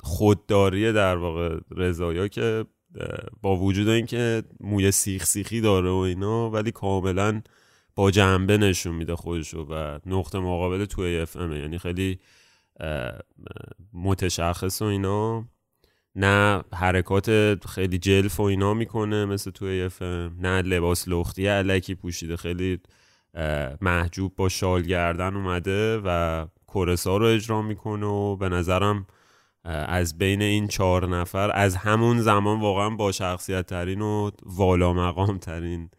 خودداری 0.04 0.94
در 0.94 1.18
واقع 1.18 1.60
رضایا 1.72 2.28
که 2.28 2.66
با 3.42 3.58
وجود 3.58 3.90
اینکه 3.90 4.44
موی 4.60 4.92
سیخ 4.92 5.26
سیخی 5.26 5.62
داره 5.62 5.90
و 5.90 5.96
اینا 5.96 6.50
ولی 6.50 6.72
کاملا 6.72 7.42
با 7.96 8.12
جنبه 8.12 8.58
نشون 8.58 8.96
میده 8.96 9.16
خودشو 9.16 9.68
و 9.70 10.00
نقطه 10.06 10.40
مقابل 10.40 10.86
توی 10.86 11.20
اف 11.20 11.38
ام 11.38 11.54
یعنی 11.54 11.78
خیلی 11.78 12.20
متشخص 13.94 14.82
و 14.82 14.86
اینا. 14.86 15.48
نه 16.16 16.64
حرکات 16.74 17.56
خیلی 17.68 17.98
جلف 17.98 18.40
و 18.40 18.44
اینا 18.44 18.74
می‌کنه 18.74 19.26
مثل 19.26 19.52
توی 19.52 19.82
اف 19.82 20.02
ام 20.02 20.36
نه 20.40 20.62
لباس 20.62 21.08
لختی 21.08 21.48
علکی 21.48 21.96
پوشیده 21.96 22.38
خیلی 22.38 22.80
محجوب 23.82 24.36
با 24.36 24.50
شال 24.50 24.82
گردن 24.82 25.36
اومده 25.36 26.02
و 26.06 26.46
کورسا 26.68 27.18
رو 27.18 27.26
اجرا 27.26 27.62
می‌کنه 27.62 28.06
و 28.06 28.36
به 28.36 28.50
نظرم 28.50 29.08
از 29.64 30.18
بین 30.18 30.42
این 30.42 30.68
چهار 30.68 31.08
نفر 31.08 31.52
از 31.54 31.76
همون 31.76 32.22
زمان 32.22 32.60
واقعا 32.60 32.90
با 32.90 33.12
شخصیت 33.12 33.66
ترین 33.66 34.02
و 34.02 34.32
والا 34.44 34.94
مقام 34.94 35.38
ترین 35.38 35.90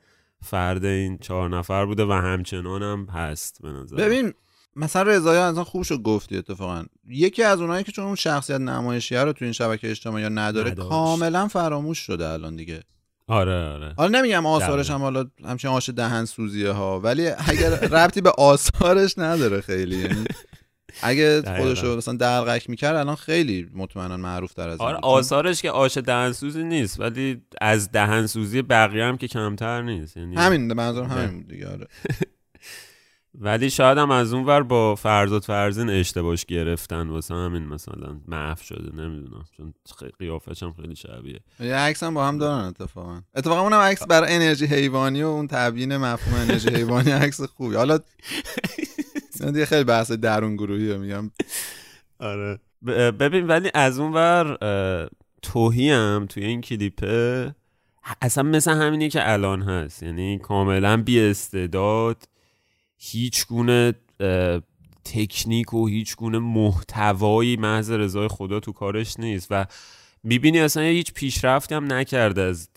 فرد 0.43 0.85
این 0.85 1.19
چهار 1.19 1.49
نفر 1.49 1.87
بوده 1.87 2.05
و 2.05 2.13
همچنان 2.13 2.83
هم 2.83 3.07
هست 3.07 3.63
به 3.63 3.69
نظر 3.69 3.97
ببین 3.97 4.33
مثلا 4.77 5.03
رضایی 5.03 5.41
اصلا 5.41 5.65
خوب 5.65 5.83
شد 5.83 6.03
گفتی 6.03 6.37
اتفاقا 6.37 6.85
یکی 7.09 7.43
از 7.43 7.61
اونایی 7.61 7.85
که 7.85 7.93
چون 7.93 8.05
اون 8.05 8.15
شخصیت 8.15 8.61
نمایشیه 8.61 9.25
رو 9.25 9.33
تو 9.33 9.45
این 9.45 9.53
شبکه 9.53 9.91
اجتماعی 9.91 10.25
نداره 10.31 10.71
نداشت. 10.71 10.89
کاملا 10.89 11.49
فراموش 11.49 11.99
شده 11.99 12.29
الان 12.29 12.57
دیگه 12.57 12.83
آره 13.27 13.69
آره 13.69 13.95
حالا 13.97 14.19
نمیگم 14.19 14.47
آثارش 14.47 14.91
هم 14.91 15.01
حالا 15.01 15.25
همچین 15.45 15.71
آش 15.71 15.91
دهن 15.91 16.25
سوزیه 16.25 16.71
ها 16.71 17.01
ولی 17.01 17.29
اگر 17.29 17.71
ربطی 17.71 18.21
به 18.21 18.31
آثارش 18.39 19.19
نداره 19.19 19.61
خیلی 19.61 19.97
یعنی 19.97 20.25
اگه 21.03 21.43
دقیقاً. 21.45 21.63
خودش 21.63 21.85
رو 21.85 21.97
مثلا 21.97 22.15
دلقک 22.15 22.71
می‌کرد 22.71 22.97
الان 22.97 23.17
خیلی 23.17 23.71
مطمئنا 23.75 24.17
معروف 24.17 24.55
تر 24.55 24.69
از 24.69 24.81
آره. 24.81 24.97
آثارش 24.97 25.63
که 25.63 25.71
آش 25.71 25.99
دهنسوزی 25.99 26.65
نیست 26.65 27.01
ولی 27.01 27.43
از 27.61 27.93
دهنسوزی 27.93 28.63
بقیه 28.63 29.05
هم 29.05 29.17
که 29.17 29.29
کمتر 29.29 29.83
نیست 29.83 30.17
یعنی 30.17 30.37
همین 30.37 30.81
آره. 30.81 31.09
همین 31.09 31.39
بود 31.39 31.49
دیگه 31.49 31.69
آره 31.69 31.87
ولی 33.35 33.71
شاید 33.71 33.99
هم 33.99 34.11
از 34.11 34.33
اون 34.33 34.45
ور 34.45 34.63
با 34.63 34.95
فرزاد 34.95 35.43
فرزین 35.43 35.91
اشتباهش 35.91 36.45
گرفتن 36.45 37.09
واسه 37.09 37.35
همین 37.35 37.67
مثلا 37.67 38.21
معف 38.29 38.63
شده 38.63 38.97
نمی‌دونم. 38.97 39.45
چون 39.57 39.75
قیافش 40.19 40.63
هم 40.63 40.73
خیلی 40.73 40.97
شبیه. 40.97 41.41
یه 41.61 41.75
عکس 41.75 42.03
هم 42.03 42.15
با 42.15 42.29
هم 42.29 42.39
دارن 42.39 42.65
اتفاقا. 42.65 43.23
اتفاقا 43.35 43.61
اونم 43.61 43.79
عکس 43.79 44.07
برای 44.07 44.35
انرژی 44.35 44.67
حیوانی 44.67 45.23
و 45.23 45.27
اون 45.27 45.47
تبیین 45.47 45.97
مفهوم 45.97 46.41
انرژی 46.41 46.69
حیوانی 46.69 47.11
عکس 47.23 47.41
خوبی. 47.43 47.75
حالا 47.75 47.99
دیگه 49.41 49.67
خیلی 49.67 49.85
بحث 49.85 50.13
درون 50.13 50.57
گروهی 50.57 50.99
میگم. 50.99 51.31
آره. 52.19 52.61
ببین 53.13 53.47
ولی 53.47 53.71
از 53.75 53.99
اون 53.99 54.13
ور 54.13 54.59
توهی 55.43 55.91
هم 55.91 56.27
توی 56.29 56.45
این 56.45 56.61
کلیپه 56.61 57.55
اصلا 58.21 58.43
مثل 58.45 58.71
همینی 58.71 59.09
که 59.09 59.33
الان 59.33 59.63
هست. 59.63 60.03
یعنی 60.03 60.39
کاملا 60.39 60.97
بی 61.03 61.21
استعداد 61.21 62.29
هیچ 63.05 63.47
گونه 63.47 63.95
تکنیک 65.05 65.75
و 65.75 65.87
هیچ 65.87 66.17
گونه 66.17 66.39
محتوایی 66.39 67.57
محض 67.57 67.91
رضای 67.91 68.29
خدا 68.29 68.61
تو 68.61 68.73
کارش 68.73 69.21
نیست. 69.21 69.47
و 69.51 69.67
می‌بینی 70.23 70.61
اصلا 70.61 70.83
هیچ 70.83 71.13
پیشرفتی 71.13 71.75
هم 71.75 71.93
نکرده. 71.93 72.43
از 72.43 72.69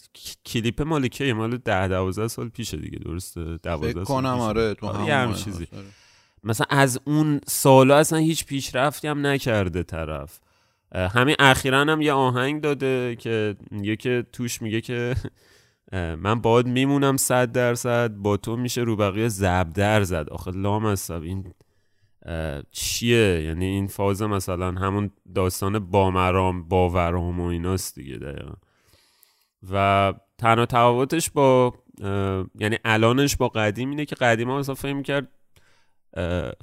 کلیپ 0.45 0.81
مال 0.81 1.07
که 1.07 1.33
مال 1.33 1.57
ده 1.57 1.87
دوازده 1.87 2.27
سال 2.27 2.49
پیشه 2.49 2.77
دیگه 2.77 2.99
درسته؟ 2.99 3.59
دوازده 3.63 4.03
کنم 4.03 4.39
آره 4.39 4.73
تو 4.73 4.85
آره، 4.87 5.13
هم 5.13 5.33
چیزی. 5.33 5.67
آره. 5.73 5.85
مثلا 6.43 6.67
از 6.69 6.99
اون 7.05 7.41
سالا 7.47 7.97
اصلا 7.97 8.19
هیچ 8.19 8.45
پیشرفتی 8.45 9.07
هم 9.07 9.25
نکرده 9.25 9.83
طرف. 9.83 10.39
همین 10.95 11.35
اخیرا 11.39 11.81
هم 11.81 12.01
یه 12.01 12.13
آهنگ 12.13 12.61
داده 12.61 13.15
که 13.15 13.55
میگه 13.71 13.95
که 13.95 14.25
توش 14.33 14.61
میگه 14.61 14.81
که 14.81 15.15
من 15.91 16.41
باد 16.41 16.67
میمونم 16.67 17.17
صد 17.17 17.51
درصد 17.51 18.11
با 18.11 18.37
تو 18.37 18.57
میشه 18.57 18.81
رو 18.81 18.95
بقیه 18.95 19.27
زبدر 19.27 20.03
زد. 20.03 20.29
آخه 20.29 20.51
لام 20.51 20.85
هستم 20.85 21.21
این 21.21 21.53
چیه؟ 22.71 23.41
یعنی 23.43 23.65
این 23.65 23.87
فاز 23.87 24.21
مثلا 24.21 24.71
همون 24.71 25.11
داستان 25.35 25.79
بامرام 25.79 26.67
باورام 26.67 27.39
و 27.39 27.45
ایناست 27.45 27.95
دیگه 27.95 28.17
دقیقا. 28.17 28.53
و 29.71 30.13
تنها 30.37 30.65
تفاوتش 30.65 31.31
با 31.31 31.73
یعنی 32.59 32.77
الانش 32.85 33.35
با 33.35 33.47
قدیم 33.47 33.89
اینه 33.89 34.05
که 34.05 34.15
قدیم 34.15 34.49
ها 34.49 34.59
مثلا 34.59 34.75
فهم 34.75 35.03
کرد 35.03 35.27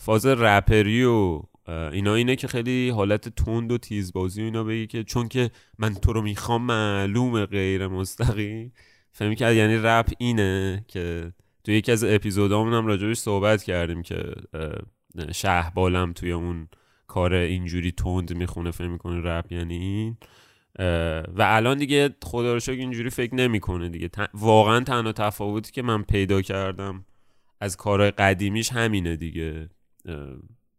فاز 0.00 0.26
رپری 0.26 1.04
و 1.04 1.42
اینا 1.68 2.14
اینه 2.14 2.36
که 2.36 2.48
خیلی 2.48 2.90
حالت 2.90 3.28
تند 3.28 3.72
و 3.72 3.78
تیزبازی 3.78 4.42
و 4.42 4.44
اینا 4.44 4.64
بگی 4.64 4.86
که 4.86 5.04
چون 5.04 5.28
که 5.28 5.50
من 5.78 5.94
تو 5.94 6.12
رو 6.12 6.22
می‌خوام 6.22 6.62
معلوم 6.62 7.44
غیر 7.44 7.86
مستقیم. 7.86 8.72
فهمی 9.12 9.36
کرد 9.36 9.54
یعنی 9.54 9.76
رپ 9.76 10.10
اینه 10.18 10.84
که 10.88 11.32
تو 11.64 11.72
یکی 11.72 11.92
از 11.92 12.04
اپیزودامون 12.04 12.72
هم 12.72 12.86
راجبش 12.86 13.16
صحبت 13.16 13.62
کردیم 13.62 14.02
که 14.02 14.34
شهبالم 15.32 16.12
توی 16.12 16.32
اون 16.32 16.68
کار 17.06 17.34
اینجوری 17.34 17.92
تند 17.92 18.36
می‌خونه 18.36 18.70
فهم 18.70 18.90
می‌کنه 18.90 19.20
رپ 19.20 19.52
یعنی 19.52 19.76
این؟ 19.76 20.16
و 21.28 21.42
الان 21.42 21.78
دیگه 21.78 22.14
خدا 22.22 22.52
رو 22.52 22.60
شکر 22.60 22.78
اینجوری 22.78 23.10
فکر 23.10 23.34
نمی‌کنه 23.34 23.88
دیگه. 23.88 24.10
واقعا 24.34 24.80
تنها 24.80 25.12
تفاوتی 25.12 25.72
که 25.72 25.82
من 25.82 26.02
پیدا 26.02 26.42
کردم 26.42 27.04
از 27.60 27.76
کارهای 27.76 28.10
قدیمیش 28.10 28.72
همینه 28.72 29.16
دیگه. 29.16 29.68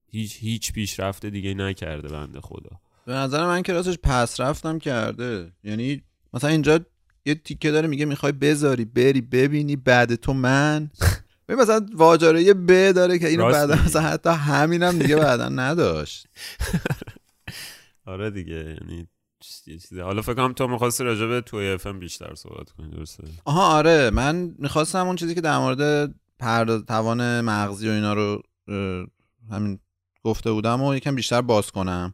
هیچ 0.08 0.38
هیچ 0.40 0.74
پیشرفته 0.74 1.30
دیگه 1.30 1.54
نکرده 1.54 2.08
بنده 2.08 2.42
خدا. 2.42 2.80
به 3.06 3.13
نظر 3.13 3.46
من 3.46 3.62
که 3.62 3.74
راستش 3.74 3.98
پس 4.04 4.40
رفتم 4.40 4.80
کرده. 4.80 5.52
یعنی 5.63 6.02
مثلا 6.34 6.50
اینجا 6.50 6.80
یه 7.26 7.36
تیکه 7.36 7.72
داره 7.72 7.88
میگه 7.88 8.06
می‌خوای 8.06 8.32
بذاری 8.32 8.86
بری 8.86 9.22
ببینی 9.22 9.76
بعد 9.76 10.16
تو 10.16 10.34
من. 10.34 10.90
ببین 11.48 11.62
مثلا 11.62 11.86
واجاره 11.94 12.44
یه 12.44 12.54
ب 12.54 12.92
داره 12.92 13.20
که 13.20 13.28
اینو 13.28 13.52
بعدا 13.52 13.76
مثلا 13.76 14.02
حتی 14.02 14.30
همینم 14.30 15.00
دیگه 15.00 15.16
بعدا 15.16 15.50
نداشت. 15.50 16.28
آره 18.06 18.30
دیگه 18.30 18.78
یعنی 18.82 19.08
حالا 20.02 20.22
فکر 20.22 20.34
کنم 20.34 20.54
تو 20.54 20.68
می‌خواستی 20.68 21.04
راجع 21.04 21.26
به 21.26 21.42
توی 21.42 21.72
اف 21.72 21.88
بیشتر 21.88 22.36
صحبت 22.36 22.70
کنی 22.70 22.90
درسته؟ 22.90 23.24
آها 23.46 23.78
آره. 23.78 24.10
من 24.10 24.56
می‌خواستم 24.60 25.08
اون 25.08 25.16
چیزی 25.16 25.36
که 25.36 25.42
در 25.42 25.58
مورد 25.58 26.14
پرداز 26.40 26.86
توان 26.86 27.42
مغزی 27.42 27.90
و 27.90 27.92
اینا 27.92 28.14
رو 28.14 28.42
همین 29.52 29.80
گفته 30.24 30.52
بودم 30.52 30.82
و 30.82 30.96
یکم 30.96 31.16
بیشتر 31.16 31.42
باز 31.42 31.72
کنم. 31.72 32.14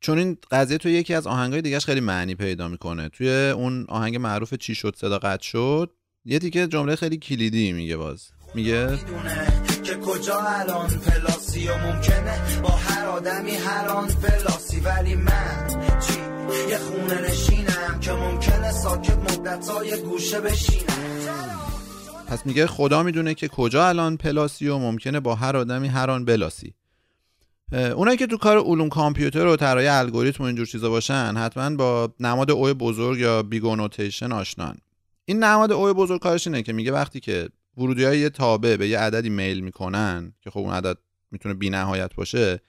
چون 0.00 0.18
این 0.18 0.36
قضیه 0.50 0.78
توی 0.78 0.92
یکی 0.92 1.14
از 1.14 1.26
آهنگای 1.26 1.62
دیگهش 1.62 1.84
خیلی 1.84 2.00
معنی 2.00 2.34
پیدا 2.34 2.68
می‌کنه. 2.68 3.08
توی 3.08 3.30
اون 3.30 3.86
آهنگ 3.88 4.16
معروف 4.16 4.54
چی 4.54 4.74
شد 4.74 4.96
صدا 4.96 5.18
قطع 5.18 5.42
شد 5.42 5.90
یه 6.24 6.38
دیگه 6.38 6.66
جمله 6.66 6.96
خیلی 6.96 7.16
کلیدی 7.16 7.72
میگه 7.72 7.96
باز. 7.96 8.30
میگه؟ 8.54 8.98
که 9.84 9.94
کجا 9.94 10.40
الان 10.40 10.88
پلاسی 10.88 11.68
و 11.68 11.76
ممکنه 11.76 12.60
با 12.62 12.68
هر 12.68 13.06
آدمی 13.06 13.50
هر 13.50 13.88
آن 13.88 14.08
پلاسی. 14.08 14.80
ولی 14.80 15.14
من 15.14 15.68
چی؟ 16.06 16.20
یه 16.70 16.78
خونه 16.78 17.28
نشینم 17.28 18.00
که 18.00 18.12
ممکنه 18.12 18.72
ساکت 18.72 19.16
مدتای 19.16 20.02
گوشه 20.02 20.40
بشینم. 20.40 21.60
پس 22.26 22.46
میگه 22.46 22.66
خدا 22.66 23.02
می‌دونه 23.02 23.34
که 23.34 23.48
کجا 23.48 23.88
الان 23.88 24.16
پلاسی 24.16 24.68
و 24.68 24.78
ممکنه 24.78 25.20
با 25.20 25.34
هر 25.34 25.56
آدمی 25.56 25.88
هر 25.88 26.10
آن 26.10 26.24
بلاسی. 26.24 26.74
اونایی 27.72 28.16
که 28.16 28.26
تو 28.26 28.36
کار 28.36 28.58
علوم 28.58 28.88
کامپیوتر 28.88 29.46
و 29.46 29.56
طراحی 29.56 29.86
الگوریتم 29.86 30.44
و 30.44 30.46
اینجور 30.46 30.66
چیزا 30.66 30.90
باشن 30.90 31.34
حتما 31.36 31.76
با 31.76 32.14
نماد 32.20 32.50
O 32.50 32.74
بزرگ 32.74 33.18
یا 33.18 33.42
big 33.42 33.76
O 33.76 33.82
notation 33.82 34.32
آشنان. 34.32 34.76
این 35.24 35.44
نماد 35.44 35.72
O 35.72 35.94
بزرگ 35.94 36.20
کارش 36.20 36.46
اینه 36.46 36.62
که 36.62 36.72
میگه 36.72 36.92
وقتی 36.92 37.20
که 37.20 37.48
ورودی 37.76 38.04
های 38.04 38.18
یه 38.18 38.30
تابع 38.30 38.76
به 38.76 38.88
یه 38.88 38.98
عددی 38.98 39.30
میل 39.30 39.60
می‌کنن 39.60 40.34
که 40.40 40.50
خب 40.50 40.58
اون 40.58 40.74
عدد 40.74 40.98
می‌تونه 41.30 41.54
بی 41.54 41.70
نهایت 41.70 42.14
باشه 42.14 42.60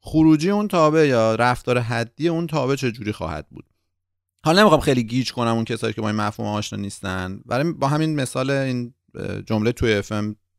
خروجی 0.00 0.50
اون 0.50 0.68
تابع 0.68 1.06
یا 1.06 1.34
رفتار 1.34 1.78
حدی 1.78 2.28
اون 2.28 2.46
تابع 2.46 2.74
چجوری 2.74 3.12
خواهد 3.12 3.46
بود؟ 3.50 3.64
حالا 4.44 4.60
نمی‌خوام 4.60 4.80
خیلی 4.80 5.04
گیج 5.04 5.32
کنم 5.32 5.54
اون 5.54 5.64
کسایی 5.64 5.92
که 5.92 6.00
با 6.00 6.08
این 6.08 6.16
مفهوم 6.16 6.48
آشنا 6.48 6.78
نیستن. 6.78 7.40
برای 7.46 7.72
با 7.72 7.88
همین 7.88 8.14
مثال 8.14 8.50
این 8.50 8.94
جمله 9.46 9.72
توی 9.72 9.94
اف 9.94 10.12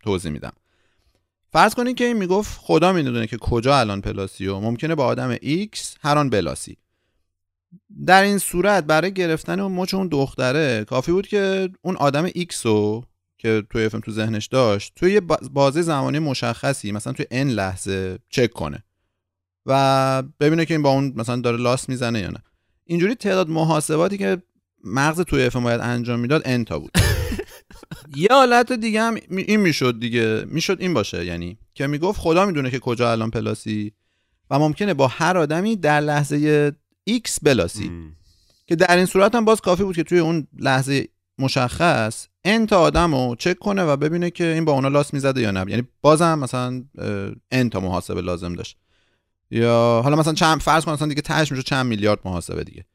توضیح 0.03 0.31
میدم. 0.31 0.53
فرض 1.51 1.73
کنید 1.73 1.95
که 1.97 2.05
این 2.05 2.17
می‌گفت 2.17 2.59
خدا 2.61 2.93
می‌دونه 2.93 3.27
که 3.27 3.37
کجا 3.37 3.79
الان 3.79 4.01
پلاسی 4.01 4.47
و 4.47 4.59
ممکنه 4.59 4.95
با 4.95 5.05
آدم 5.05 5.35
X 5.35 5.77
هر 6.01 6.17
آن 6.17 6.29
بلاسی 6.29 6.77
در 8.05 8.23
این 8.23 8.37
صورت 8.37 8.83
برای 8.83 9.13
گرفتن 9.13 9.59
اون 9.59 9.71
مچ 9.71 9.93
اون 9.93 10.07
دختره 10.07 10.85
کافی 10.85 11.11
بود 11.11 11.27
که 11.27 11.69
اون 11.81 11.95
آدم 11.95 12.29
X 12.29 12.55
رو 12.63 13.03
که 13.37 13.63
توی 13.69 13.85
افم 13.85 13.99
تو 13.99 14.11
ذهنش 14.11 14.45
داشت 14.47 14.93
توی 14.95 15.11
یه 15.11 15.21
بازه 15.51 15.81
زمانی 15.81 16.19
مشخصی 16.19 16.91
مثلا 16.91 17.13
توی 17.13 17.25
n 17.25 17.33
لحظه 17.33 18.19
چک 18.29 18.51
کنه 18.51 18.83
و 19.65 20.23
ببینه 20.39 20.65
که 20.65 20.73
این 20.73 20.83
با 20.83 20.89
اون 20.89 21.13
مثلا 21.15 21.35
داره 21.35 21.57
لاس 21.57 21.89
می‌زنه 21.89 22.19
یا 22.19 22.29
نه. 22.29 22.43
اینجوری 22.85 23.15
تعداد 23.15 23.49
محاسباتی 23.49 24.17
که 24.17 24.41
مغز 24.83 25.21
توی 25.21 25.43
افم 25.43 25.63
باید 25.63 25.81
انجام 25.81 26.19
می‌داد 26.19 26.61
n 26.61 26.63
تا 26.63 26.79
بود. 26.79 26.91
یه 28.15 28.27
حالت 28.31 28.71
دیگه 28.71 29.01
هم 29.01 29.15
این 29.29 29.59
می‌شد 29.59 29.99
دیگه. 29.99 30.45
می‌شد 30.47 30.77
این 30.79 30.93
باشه. 30.93 31.25
یعنی 31.25 31.57
که 31.73 31.87
می‌گفت 31.87 32.19
خدا 32.19 32.45
می‌دونه 32.45 32.71
که 32.71 32.79
کجا 32.79 33.11
الان 33.11 33.31
پلاسی 33.31 33.91
و 34.49 34.59
ممکنه 34.59 34.93
با 34.93 35.07
هر 35.07 35.37
آدمی 35.37 35.75
در 35.75 36.01
لحظه 36.01 36.69
X 37.09 37.39
بلاسی. 37.43 37.91
که 38.67 38.75
در 38.75 38.97
این 38.97 39.05
صورت 39.05 39.35
هم 39.35 39.45
باز 39.45 39.61
کافی 39.61 39.83
بود 39.83 39.95
که 39.95 40.03
توی 40.03 40.19
اون 40.19 40.47
لحظه 40.59 41.07
مشخص 41.39 42.27
n 42.47 42.65
تا 42.69 42.79
آدم 42.79 43.15
رو 43.15 43.35
چک 43.39 43.59
کنه 43.59 43.83
و 43.83 43.97
ببینه 43.97 44.29
که 44.29 44.45
این 44.45 44.65
با 44.65 44.71
اونا 44.71 44.87
لاس 44.87 45.13
می‌زده 45.13 45.41
یا 45.41 45.51
نه. 45.51 45.65
یعنی 45.71 45.83
بازم 46.01 46.39
مثلا 46.39 46.83
n 47.53 47.69
تا 47.71 47.79
محاسبه 47.79 48.21
لازم 48.21 48.53
داشت. 48.53 48.77
یا 49.51 50.01
حالا 50.03 50.15
مثلا 50.15 50.33
چند 50.33 50.61
فرض 50.61 50.85
کن 50.85 50.91
مثلا 50.91 51.07
دیگه 51.07 51.21
تهش 51.21 51.51
میشه 51.51 51.63
چند 51.63 51.85
میلیارد 51.85 52.19
محاسبه 52.25 52.63
دیگه. 52.63 52.85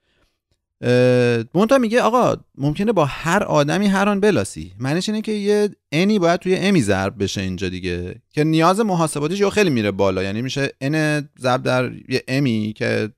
منتها 1.54 1.78
میگه 1.78 2.00
آقا 2.00 2.36
ممکنه 2.58 2.92
با 2.92 3.04
هر 3.04 3.42
آدمی 3.42 3.86
هر 3.86 4.08
آن 4.08 4.20
بلاسی. 4.20 4.72
معنیش 4.78 5.08
اینه 5.08 5.20
که 5.20 5.32
یه 5.32 5.68
n 5.92 6.05
ی 6.05 6.18
باید 6.18 6.40
توی 6.40 6.56
m 6.56 6.69
ی 6.69 6.82
ضرب 6.82 7.22
بشه 7.22 7.40
اینجا 7.40 7.68
دیگه 7.68 8.14
که 8.30 8.44
نیاز 8.44 8.80
محاسباتیش 8.80 9.40
یا 9.40 9.50
خیلی 9.50 9.70
میره 9.70 9.90
بالا. 9.90 10.22
یعنی 10.22 10.42
میشه 10.42 10.70
n 10.80 11.28
ضرب 11.38 11.62
در 11.62 11.92
یه 12.08 12.22
m 12.28 12.50
ی 12.50 12.72
که 12.76 13.10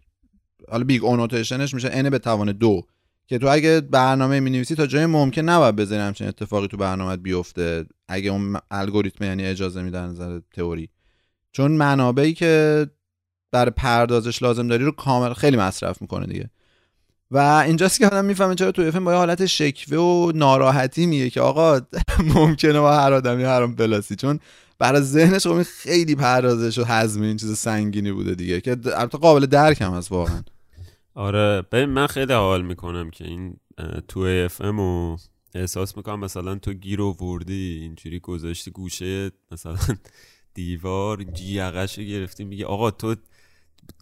حالا 0.70 0.84
big 0.84 1.04
O 1.04 1.11
notation 1.11 1.62
ش 1.62 1.74
میشه 1.74 1.90
n 1.92 2.10
به 2.10 2.18
توان 2.18 2.52
دو 2.52 2.82
که 3.26 3.38
تو 3.38 3.46
اگه 3.48 3.80
برنامه 3.80 4.40
می 4.40 4.50
نویسی 4.50 4.74
تا 4.74 4.86
جای 4.86 5.06
ممکن 5.06 5.42
نباید 5.42 5.76
بذاری 5.76 6.02
همچین 6.02 6.28
اتفاقی 6.28 6.66
تو 6.66 6.76
برنامه 6.76 7.16
بیفته 7.16 7.84
اگه 8.08 8.30
اون 8.30 8.56
الگوریتم 8.70 9.24
یعنی 9.24 9.46
اجازه 9.46 9.82
میده 9.82 9.98
نظر 9.98 10.40
تئوری. 10.54 10.88
چون 11.52 11.70
منابعی 11.70 12.34
که 12.34 12.86
برای 13.52 13.70
پردازش 13.76 14.42
لازم 14.42 14.68
داری 14.68 14.84
رو 14.84 14.90
کامل 14.90 15.32
خیلی 15.32 15.56
مصرف 15.56 16.02
می‌کنه 16.02 16.26
دیگه. 16.26 16.50
و 17.34 17.38
اینجاست 17.38 17.98
که 17.98 18.06
آدم 18.06 18.24
می‌فهمه 18.24 18.54
چرا 18.54 18.72
تو 18.72 18.82
افم 18.82 19.04
با 19.04 19.12
حالت 19.12 19.46
شکوه 19.46 19.98
و 19.98 20.32
ناراحتی 20.34 21.06
میگه 21.06 21.30
که 21.30 21.40
آقا 21.40 21.80
ممکنه 22.34 22.80
با 22.80 22.92
هر 22.92 23.12
آدمی 23.12 23.42
هرم 23.42 23.74
بلاسی. 23.74 24.16
چون 24.16 24.40
برای 24.78 25.02
ذهنش 25.02 25.46
خب 25.46 25.62
خیلی 25.62 26.14
پردازش 26.14 26.78
و 26.78 26.84
حزم 26.84 27.22
این 27.22 27.36
چیز 27.36 27.58
سنگینی 27.58 28.12
بوده 28.12 28.34
دیگه 28.34 28.60
که 28.60 28.70
البته 28.70 29.18
قابل 29.18 29.46
درک 29.46 29.82
هم 29.82 29.92
هست 29.92 30.12
واقعا. 30.12 30.42
آره 31.14 31.62
ببین 31.72 31.88
من 31.88 32.06
خیلی 32.06 32.32
حال 32.32 32.62
می‌کنم 32.62 33.10
که 33.10 33.24
این 33.24 33.56
تو 34.08 34.20
اف 34.20 34.60
ام 34.60 34.80
و 34.80 35.16
احساس 35.54 35.96
می‌کنم 35.96 36.20
مثلا 36.20 36.54
تو 36.54 36.72
گیر 36.72 37.00
وردی 37.00 37.78
اینجوری 37.82 38.20
گذاشتی 38.20 38.70
گوشه 38.70 39.30
مثلا 39.52 39.76
دیوار 40.54 41.22
جیغش 41.22 41.98
گرفتی 41.98 42.44
میگه 42.44 42.66
آقا 42.66 42.90
تو 42.90 43.14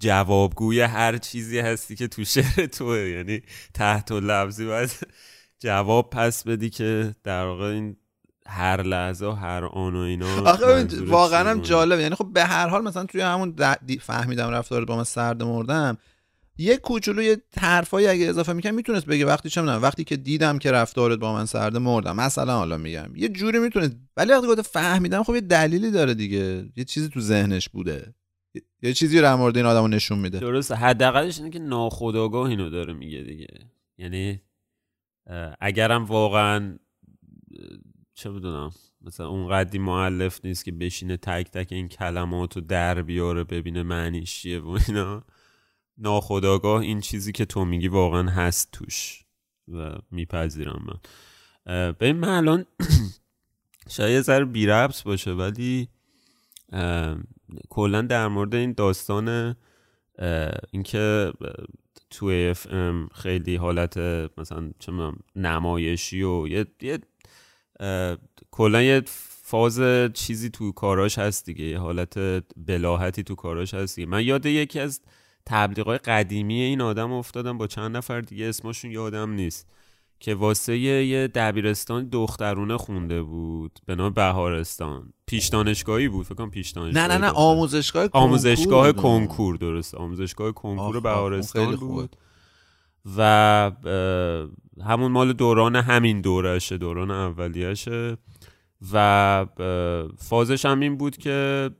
جوابگوی 0.00 0.80
هر 0.80 1.18
چیزی 1.18 1.58
هستی 1.58 1.96
که 1.96 2.08
تو 2.08 2.24
شعر 2.24 2.66
توه. 2.66 2.98
یعنی 2.98 3.42
تحت 3.74 4.10
و 4.10 4.20
لفظی 4.20 4.66
باید 4.66 4.90
جواب 5.60 6.10
پس 6.10 6.44
بدی 6.44 6.70
که 6.70 7.14
در 7.24 7.44
واقع 7.44 7.64
این 7.64 7.96
هر 8.46 8.82
لحظه 8.82 9.26
و 9.26 9.30
هر 9.30 9.64
آن 9.64 9.96
و 9.96 9.98
اینا 9.98 10.50
آخه 10.50 10.86
واقعا 11.00 11.50
هم 11.50 11.60
جالبه. 11.60 12.02
یعنی 12.02 12.14
خب 12.14 12.32
به 12.32 12.44
هر 12.44 12.68
حال 12.68 12.82
مثلا 12.82 13.04
توی 13.04 13.20
همون 13.20 13.56
فهمیدم 14.00 14.50
رفتار 14.50 14.84
با 14.84 14.96
من 14.96 15.04
سرد 15.04 15.42
مردم 15.42 15.98
یه 16.58 16.76
کوچولو 16.76 17.22
یه 17.22 17.36
حرفایی 17.60 18.06
اگه 18.06 18.26
اضافه 18.26 18.52
می‌کنم 18.52 18.74
می‌تونست 18.74 19.06
بگه. 19.06 19.26
وقتی 19.26 19.50
چه 19.50 19.60
می‌دونم 19.60 19.82
وقتی 19.82 20.04
که 20.04 20.16
دیدم 20.16 20.58
که 20.58 20.72
رفتارت 20.72 21.18
با 21.18 21.32
من 21.32 21.46
سرده 21.46 21.78
مردم 21.78 22.16
مثلا 22.16 22.56
حالا 22.56 22.78
میگم 22.78 23.16
یه 23.16 23.28
جوری 23.28 23.58
می‌تونست. 23.58 23.92
ولی 24.16 24.32
وقتی 24.32 24.46
گفته 24.46 24.62
فهمیدم 24.62 25.22
خب 25.22 25.34
یه 25.34 25.40
دلیلی 25.40 25.90
داره 25.90 26.14
دیگه. 26.14 26.64
یه 26.76 26.84
چیزی 26.84 27.08
تو 27.08 27.20
ذهنش 27.20 27.68
بوده. 27.68 28.14
یه 28.82 28.92
چیزی 28.92 29.20
در 29.20 29.34
مورد 29.34 29.56
این 29.56 29.66
آدمو 29.66 29.88
نشون 29.88 30.18
میده. 30.18 30.38
درسته. 30.38 30.74
حداقلش 30.74 31.38
اینه 31.38 31.50
که 31.50 31.58
ناخودآگاه 31.58 32.48
اینو 32.48 32.70
داره 32.70 32.92
میگه 32.92 33.22
دیگه. 33.22 33.46
یعنی 33.98 34.40
اگرم 35.60 36.04
واقعا 36.04 36.78
چه 38.14 38.30
بدونم 38.30 38.70
مثلا 39.00 39.28
اون 39.28 39.48
قدی 39.48 39.78
معلف 39.78 40.44
نیست 40.44 40.64
که 40.64 40.72
بشینه 40.72 41.16
تک 41.16 41.50
تک 41.50 41.72
این 41.72 41.88
کلمات 41.88 42.56
رو 42.56 42.62
در 42.62 43.02
بیاره 43.02 43.44
ببینه 43.44 43.82
معنیش 43.82 44.40
چیه 44.40 44.60
و 44.60 44.78
اینا. 44.88 45.24
ناخداگاه 45.98 46.80
این 46.80 47.00
چیزی 47.00 47.32
که 47.32 47.44
تو 47.44 47.64
میگی 47.64 47.88
واقعا 47.88 48.30
هست 48.30 48.68
توش 48.72 49.24
و 49.68 49.98
میپذیرم 50.10 50.86
من. 50.86 51.92
به 51.92 52.12
من 52.12 52.28
الان 52.28 52.66
شاید 53.96 54.22
ذره 54.22 54.44
بی 54.44 54.66
ربط 54.66 55.02
باشه 55.02 55.30
ولی 55.30 55.88
کلا 57.68 58.02
در 58.02 58.28
مورد 58.28 58.54
این 58.54 58.72
داستان 58.72 59.56
اینکه 60.70 61.32
تو 62.10 62.26
اف 62.26 62.66
ام 62.70 63.08
خیلی 63.14 63.56
حالت 63.56 63.98
مثلا 64.38 64.70
چه 64.78 64.92
نمایشی 65.36 66.22
و 66.22 66.48
یه, 66.48 66.66
یه 66.80 66.98
کلا 68.50 68.82
یه 68.82 69.02
فاز 69.52 69.80
چیزی 70.14 70.50
تو 70.50 70.72
کاراش 70.72 71.18
هست 71.18 71.46
دیگه 71.46 71.64
یه 71.64 71.78
حالت 71.78 72.18
بلاحتی 72.56 73.22
تو 73.22 73.34
کاراش 73.34 73.74
هست 73.74 73.96
دیگه. 73.96 74.08
من 74.08 74.24
یاد 74.24 74.46
یکی 74.46 74.80
از 74.80 75.00
تبلیغای 75.46 75.98
قدیمی 75.98 76.60
این 76.60 76.80
آدم 76.80 77.12
افتادم 77.12 77.58
با 77.58 77.66
چند 77.66 77.96
نفر 77.96 78.20
دیگه 78.20 78.46
اسمشون 78.46 78.90
یادم 78.90 79.30
نیست. 79.30 79.66
که 80.22 80.34
واسه 80.34 80.78
یه 80.78 81.28
دبیرستان 81.28 82.08
دخترونه 82.08 82.76
خونده 82.76 83.22
بود. 83.22 83.78
به 83.86 83.94
نام 83.94 84.12
بهارستان. 84.12 85.12
پیش 85.26 85.48
دانشگاهی 85.48 86.08
بود. 86.08 86.26
فکر 86.26 86.34
کنم 86.34 86.50
پیش 86.50 86.70
دانشگاهی 86.70 87.08
نه 87.08 87.14
نه 87.14 87.24
نه 87.24 87.30
آموزشگاه 87.30 88.08
آموزشگاه 88.12 88.92
کنکور 88.92 89.56
درست. 89.56 89.94
آموزشگاه 89.94 90.52
کنکور 90.52 91.00
بهارستان 91.00 91.76
بود. 91.76 92.16
و 93.16 93.72
همون 94.84 95.12
مال 95.12 95.32
دوران 95.32 95.76
همین 95.76 96.20
دورشه 96.20 96.78
دوران 96.78 97.10
اولیشه 97.10 98.16
و 98.92 99.46
فازش 100.18 100.64
هم 100.66 100.80
این 100.80 100.96
بود 100.96 101.16
که 101.16 101.70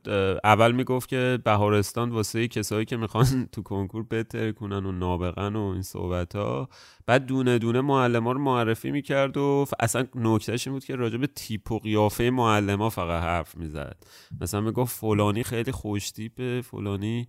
اول 0.43 0.71
می‌گفت 0.71 1.09
که 1.09 1.39
بهارستان 1.45 2.09
واسه 2.09 2.47
کسایی 2.47 2.85
که 2.85 2.97
می‌خوان 2.97 3.25
تو 3.51 3.61
کنکور 3.61 4.03
بهتر 4.03 4.51
کنن 4.51 4.85
و 4.85 4.91
نابغن 4.91 5.55
و 5.55 5.61
این 5.61 5.81
صحبت 5.81 6.35
ها 6.35 6.69
بعد 7.05 7.25
دونه 7.25 7.57
دونه 7.59 7.81
معلم 7.81 8.23
ها 8.23 8.31
رو 8.31 8.39
معرفی 8.39 8.91
می‌کرد 8.91 9.37
و 9.37 9.65
اصلا 9.79 10.07
نکتهش 10.15 10.67
این 10.67 10.73
بود 10.73 10.85
که 10.85 10.95
راجع 10.95 11.17
به 11.17 11.27
تیپ 11.27 11.71
و 11.71 11.79
قیافه 11.79 12.29
معلم 12.29 12.81
ها 12.81 12.89
فقط 12.89 13.23
حرف 13.23 13.57
می‌زد. 13.57 14.03
مثلا 14.41 14.61
می‌گفت 14.61 14.95
فلانی 14.99 15.43
خیلی 15.43 15.71
خوش 15.71 16.11
تیپه 16.11 16.61
فلانی 16.61 17.27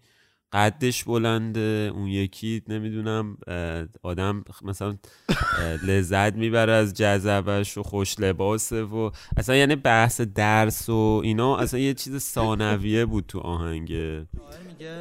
قدش 0.54 1.04
بلنده 1.04 1.90
اون 1.94 2.06
یکی 2.06 2.62
نمی‌دونم 2.68 3.36
آدم 4.02 4.44
مثلا 4.62 4.96
لذت 5.86 6.34
می‌بره 6.34 6.72
از 6.72 6.94
جذبش 6.94 7.78
و 7.78 7.82
خوش 7.82 8.20
لباسه 8.20 8.82
و 8.82 9.10
اصلا 9.36 9.56
یعنی 9.56 9.76
بحث 9.76 10.20
درس 10.20 10.88
و 10.88 11.20
اینا 11.24 11.56
اصلا 11.56 11.80
یه 11.80 11.94
چیز 11.94 12.18
ثانویه 12.18 13.04
بود 13.04 13.24
تو 13.28 13.38
آهنگه 13.38 14.26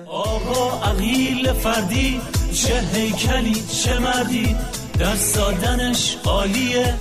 آقا 0.08 0.86
عقیل 0.86 1.54
فردی 1.54 2.22
چه 2.54 2.80
هیکلی 2.80 3.54
چه 3.54 4.00
مردی 4.00 4.56
در 5.00 5.16
سادنش 5.16 6.18
عالیه. 6.26 6.94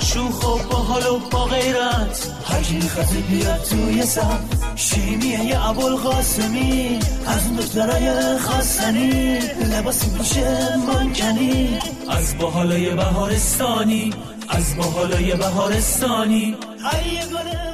شوخ 0.00 0.44
و 0.44 0.68
با 0.68 1.16
و 1.16 1.18
با 1.30 1.44
غیرت. 1.44 2.32
هرکی 2.44 2.80
خطی 2.80 3.22
بیاد 3.22 3.62
توی 3.62 4.02
سر 4.02 4.38
شیمیه 4.76 5.44
یه 5.44 5.58
عبال 5.58 5.96
قاسمی 5.96 6.98
از 7.26 7.46
اون 7.46 7.56
دکترای 7.56 8.38
خواستنی 8.38 9.38
لباس 9.38 10.08
میشه 10.08 10.76
منکنی. 10.76 11.78
از 12.08 12.38
باحالای 12.38 12.94
بهارستانی. 12.94 14.12
از 14.48 14.76
باحالای 14.76 15.34
بهارستانی. 15.34 16.56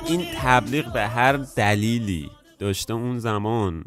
این 0.06 0.26
تبلیغ 0.42 0.92
به 0.92 1.06
هر 1.06 1.32
دلیلی. 1.32 2.30
داشته 2.62 2.94
اون 2.94 3.18
زمان 3.18 3.84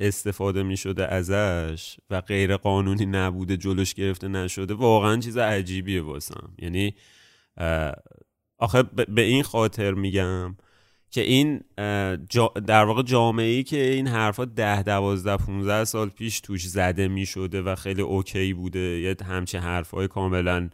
استفاده 0.00 0.62
می 0.62 0.76
شده 0.76 1.06
ازش 1.06 1.96
و 2.10 2.20
غیر 2.20 2.56
قانونی 2.56 3.06
نبوده 3.06 3.56
جلوش 3.56 3.94
گرفته 3.94 4.28
نشده 4.28 4.74
واقعا 4.74 5.16
چیز 5.16 5.36
عجیبیه 5.36 6.02
واسم. 6.02 6.50
یعنی 6.58 6.94
آخه 8.58 8.82
به 8.82 9.22
این 9.22 9.42
خاطر 9.42 9.94
میگم 9.94 10.56
که 11.10 11.20
این 11.20 11.60
در 12.66 12.84
واقع 12.84 13.02
جامعه 13.02 13.46
ای 13.46 13.62
که 13.62 13.90
این 13.90 14.06
حرفا 14.06 14.44
ده 14.44 14.82
دوازده 14.82 15.36
15 15.36 15.84
سال 15.84 16.08
پیش 16.08 16.40
توش 16.40 16.66
زده 16.66 17.08
می 17.08 17.26
شده 17.26 17.62
و 17.62 17.74
خیلی 17.74 18.02
اوکی 18.02 18.54
بوده 18.54 18.80
یه 18.80 19.16
همچه 19.24 19.58
حرفای 19.58 20.08
کاملا 20.08 20.70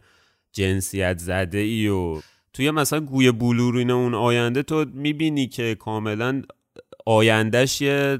جنسیت 0.51 1.17
زده 1.17 1.57
ای 1.57 1.87
و 1.87 2.21
توی 2.53 2.71
مثلا 2.71 2.99
گوی 2.99 3.31
بلورین 3.31 3.91
اون 3.91 4.13
آینده 4.13 4.63
تو 4.63 4.85
می‌بینی 4.93 5.47
که 5.47 5.75
کاملا 5.75 6.41
آیندهش 7.05 7.81
یه 7.81 8.19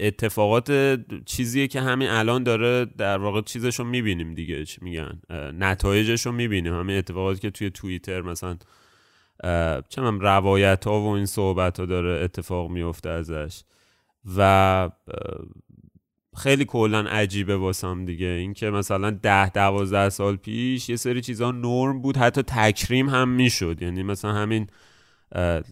اتفاقات 0.00 0.98
چیزیه 1.26 1.68
که 1.68 1.80
همین 1.80 2.08
الان 2.08 2.42
داره 2.42 2.84
در 2.84 3.18
واقع 3.18 3.42
چیزش 3.42 3.78
رو 3.78 3.84
می‌بینیم 3.84 4.34
دیگه. 4.34 4.64
چی 4.64 4.78
میگن؟ 4.82 5.20
نتایجش 5.58 6.26
رو 6.26 6.32
می‌بینیم. 6.32 6.74
همین 6.74 6.96
اتفاقاتی 6.96 7.40
که 7.40 7.50
توی 7.50 7.70
توییتر 7.70 8.22
مثلا 8.22 8.56
چه 9.88 10.02
روایت 10.02 10.86
ها 10.86 11.00
و 11.00 11.06
این 11.06 11.26
صحبت 11.26 11.80
ها 11.80 11.86
داره 11.86 12.24
اتفاق 12.24 12.70
میفته 12.70 13.08
ازش. 13.08 13.62
و 14.36 14.90
خیلی 16.36 16.64
کلا 16.64 17.00
عجیبه 17.00 17.56
واسم 17.56 18.04
دیگه. 18.04 18.26
اینکه 18.26 18.70
مثلا 18.70 19.10
ده 19.10 19.50
دوازده 19.50 20.08
سال 20.08 20.36
پیش 20.36 20.88
یه 20.88 20.96
سری 20.96 21.20
چیزها 21.20 21.50
نرم 21.50 22.02
بود. 22.02 22.16
حتی 22.16 22.42
تکریم 22.42 23.08
هم 23.08 23.28
می‌شد. 23.28 23.82
یعنی 23.82 24.02
مثلا 24.02 24.32
همین 24.32 24.66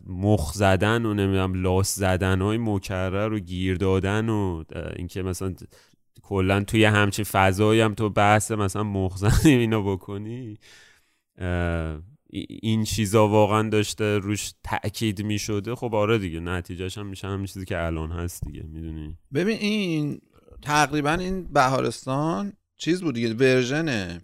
مخ 0.06 0.52
زدن 0.52 1.06
و 1.06 1.14
نمی‌دونم 1.14 1.62
لاس 1.62 1.94
زدن 1.94 2.40
های 2.40 2.58
مکرر 2.58 3.32
و 3.32 3.38
گیر 3.38 3.76
دادن 3.76 4.28
و 4.28 4.64
اینکه 4.96 5.22
مثلا 5.22 5.54
کلا 6.22 6.64
توی 6.64 6.84
همچین 6.84 7.24
فضایی 7.24 7.80
هم 7.80 7.94
تو 7.94 8.10
بحث 8.10 8.50
مثلا 8.50 8.82
مخ 8.82 9.16
زنی 9.16 9.52
اینا 9.52 9.82
بکنی. 9.82 10.58
این 12.62 12.84
چیزا 12.84 13.28
واقعا 13.28 13.68
داشته 13.68 14.18
روش 14.18 14.52
تاکید 14.64 15.22
می 15.22 15.38
شده 15.38 15.74
خب 15.74 15.94
آره 15.94 16.18
دیگه 16.18 16.40
نتیجهش 16.40 16.98
هم 16.98 17.06
میشه 17.06 17.28
همین 17.28 17.46
چیزی 17.46 17.64
که 17.64 17.82
الان 17.84 18.12
هست 18.12 18.44
دیگه 18.44 18.62
می‌دونی؟ 18.62 19.18
ببین 19.34 19.58
این 19.58 20.20
تقریبا 20.62 21.12
این 21.12 21.52
بهارستان 21.52 22.52
چیز 22.76 23.02
بود 23.02 23.14
دیگه 23.14 23.34
ورژن 23.34 24.18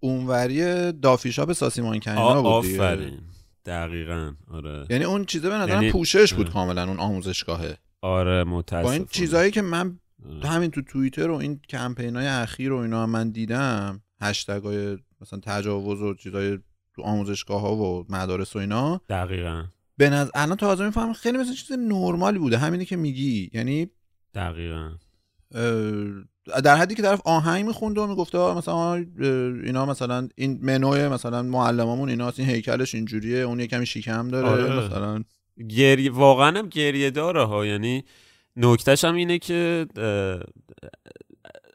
اونوری 0.00 0.92
دافیشاپ 0.92 1.52
ساسیمان 1.52 2.00
کنینا 2.00 2.42
بود 2.42 2.62
دیگه. 2.62 2.82
آفرین. 2.82 3.20
دقیقا 3.64 4.32
آره. 4.50 4.86
یعنی 4.90 5.04
اون 5.04 5.24
چیزه 5.24 5.48
به 5.48 5.54
نظرم 5.54 5.82
یعنی... 5.82 5.92
پوشش 5.92 6.34
بود 6.34 6.52
کاملا 6.52 6.88
اون 6.88 7.00
آموزشگاهه. 7.00 7.78
آره 8.02 8.44
متاسفانه 8.44 8.84
با 8.84 8.92
این 8.92 9.06
چیزهایی 9.10 9.50
که 9.50 9.62
من 9.62 9.98
همین 10.44 10.70
تو 10.70 10.82
توییتر 10.82 11.30
و 11.30 11.34
این 11.34 11.60
کمپین 11.68 12.16
های 12.16 12.26
اخیر 12.26 12.72
و 12.72 12.76
اینا 12.76 13.06
من 13.06 13.30
دیدم 13.30 14.02
هشتگ 14.20 14.62
های 14.62 14.98
مثلا 15.20 15.40
تجاوز 15.42 16.02
و 16.02 16.14
چیزای 16.14 16.58
تو 16.94 17.02
آموزشگاه 17.02 17.60
ها 17.60 17.76
و 17.76 18.06
مدارس 18.08 18.56
و 18.56 18.58
اینا 18.58 19.00
دقیقا. 19.08 19.64
به 19.96 20.10
نظر 20.10 20.30
الان 20.34 20.56
تازه 20.56 20.84
می‌فهمم 20.84 21.12
خیلی 21.12 21.38
مثل 21.38 21.54
چیز 21.54 21.72
نرمالی 21.72 22.38
بوده. 22.38 22.58
همینی 22.58 22.84
که 22.84 22.96
میگی. 22.96 23.50
یعنی 23.52 23.90
دقیقا. 24.34 24.90
در 26.64 26.76
حدی 26.76 26.94
که 26.94 27.02
طرف 27.02 27.20
آهنگ 27.24 27.66
میخونده 27.66 28.00
و 28.00 28.06
می‌گفته 28.06 28.38
مثلا 28.38 28.94
اینا 29.64 29.86
مثلا 29.86 30.28
این 30.34 30.58
منوی 30.62 31.08
مثلا 31.08 31.42
معلمامون 31.42 32.08
اینا 32.08 32.32
این 32.36 32.48
هیکلش 32.48 32.94
اینجوریه 32.94 33.38
اون 33.38 33.60
یکمی 33.60 33.86
شیکم 33.86 34.28
داره 34.28 34.48
آره. 34.48 34.86
مثلا. 34.86 35.24
گریه 35.68 36.10
واقعا 36.10 36.58
هم 36.58 36.68
گریه 36.68 37.10
داره 37.10 37.44
ها. 37.44 37.66
یعنی 37.66 38.04
نکتهش 38.56 39.04
هم 39.04 39.14
اینه 39.14 39.38
که 39.38 39.86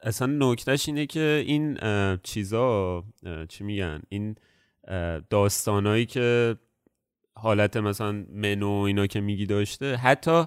اصلا 0.04 0.28
نکتهش 0.28 0.88
اینه 0.88 1.06
که 1.06 1.43
این 1.47 1.78
چیزا 2.23 3.04
چی 3.49 3.63
میگن؟ 3.63 4.01
این 4.10 4.36
داستانایی 5.30 6.06
که 6.06 6.56
حالت 7.38 7.78
مثلا 7.78 8.25
منو 8.34 8.69
اینا 8.69 9.08
که 9.08 9.21
میگی 9.21 9.45
داشته 9.45 9.95
حتی 9.95 10.45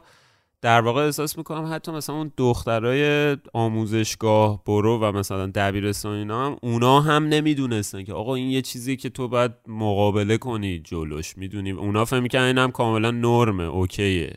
در 0.62 0.80
واقع 0.80 1.04
احساس 1.04 1.38
می‌کنم 1.38 1.72
حتی 1.74 1.92
مثلا 1.92 2.16
اون 2.16 2.32
دخترای 2.36 3.36
آموزشگاه 3.52 4.64
برو 4.64 4.98
و 4.98 5.12
مثلا 5.12 5.46
دبیرستان 5.46 6.12
اینا 6.12 6.46
هم 6.46 6.56
اونا 6.62 7.00
هم 7.00 7.24
نمی‌دونستن 7.24 8.04
که 8.04 8.12
آقا 8.12 8.34
این 8.34 8.50
یه 8.50 8.62
چیزی 8.62 8.96
که 8.96 9.08
تو 9.10 9.28
باید 9.28 9.52
مقابله 9.66 10.38
کنی 10.38 10.78
جلوش 10.78 11.38
می‌دونی. 11.38 11.70
اونا 11.70 12.04
فهم 12.04 12.22
می‌کنن 12.22 12.42
این 12.42 12.58
هم 12.58 12.70
کاملا 12.70 13.10
نرمه 13.10 13.64
اوکیه. 13.64 14.34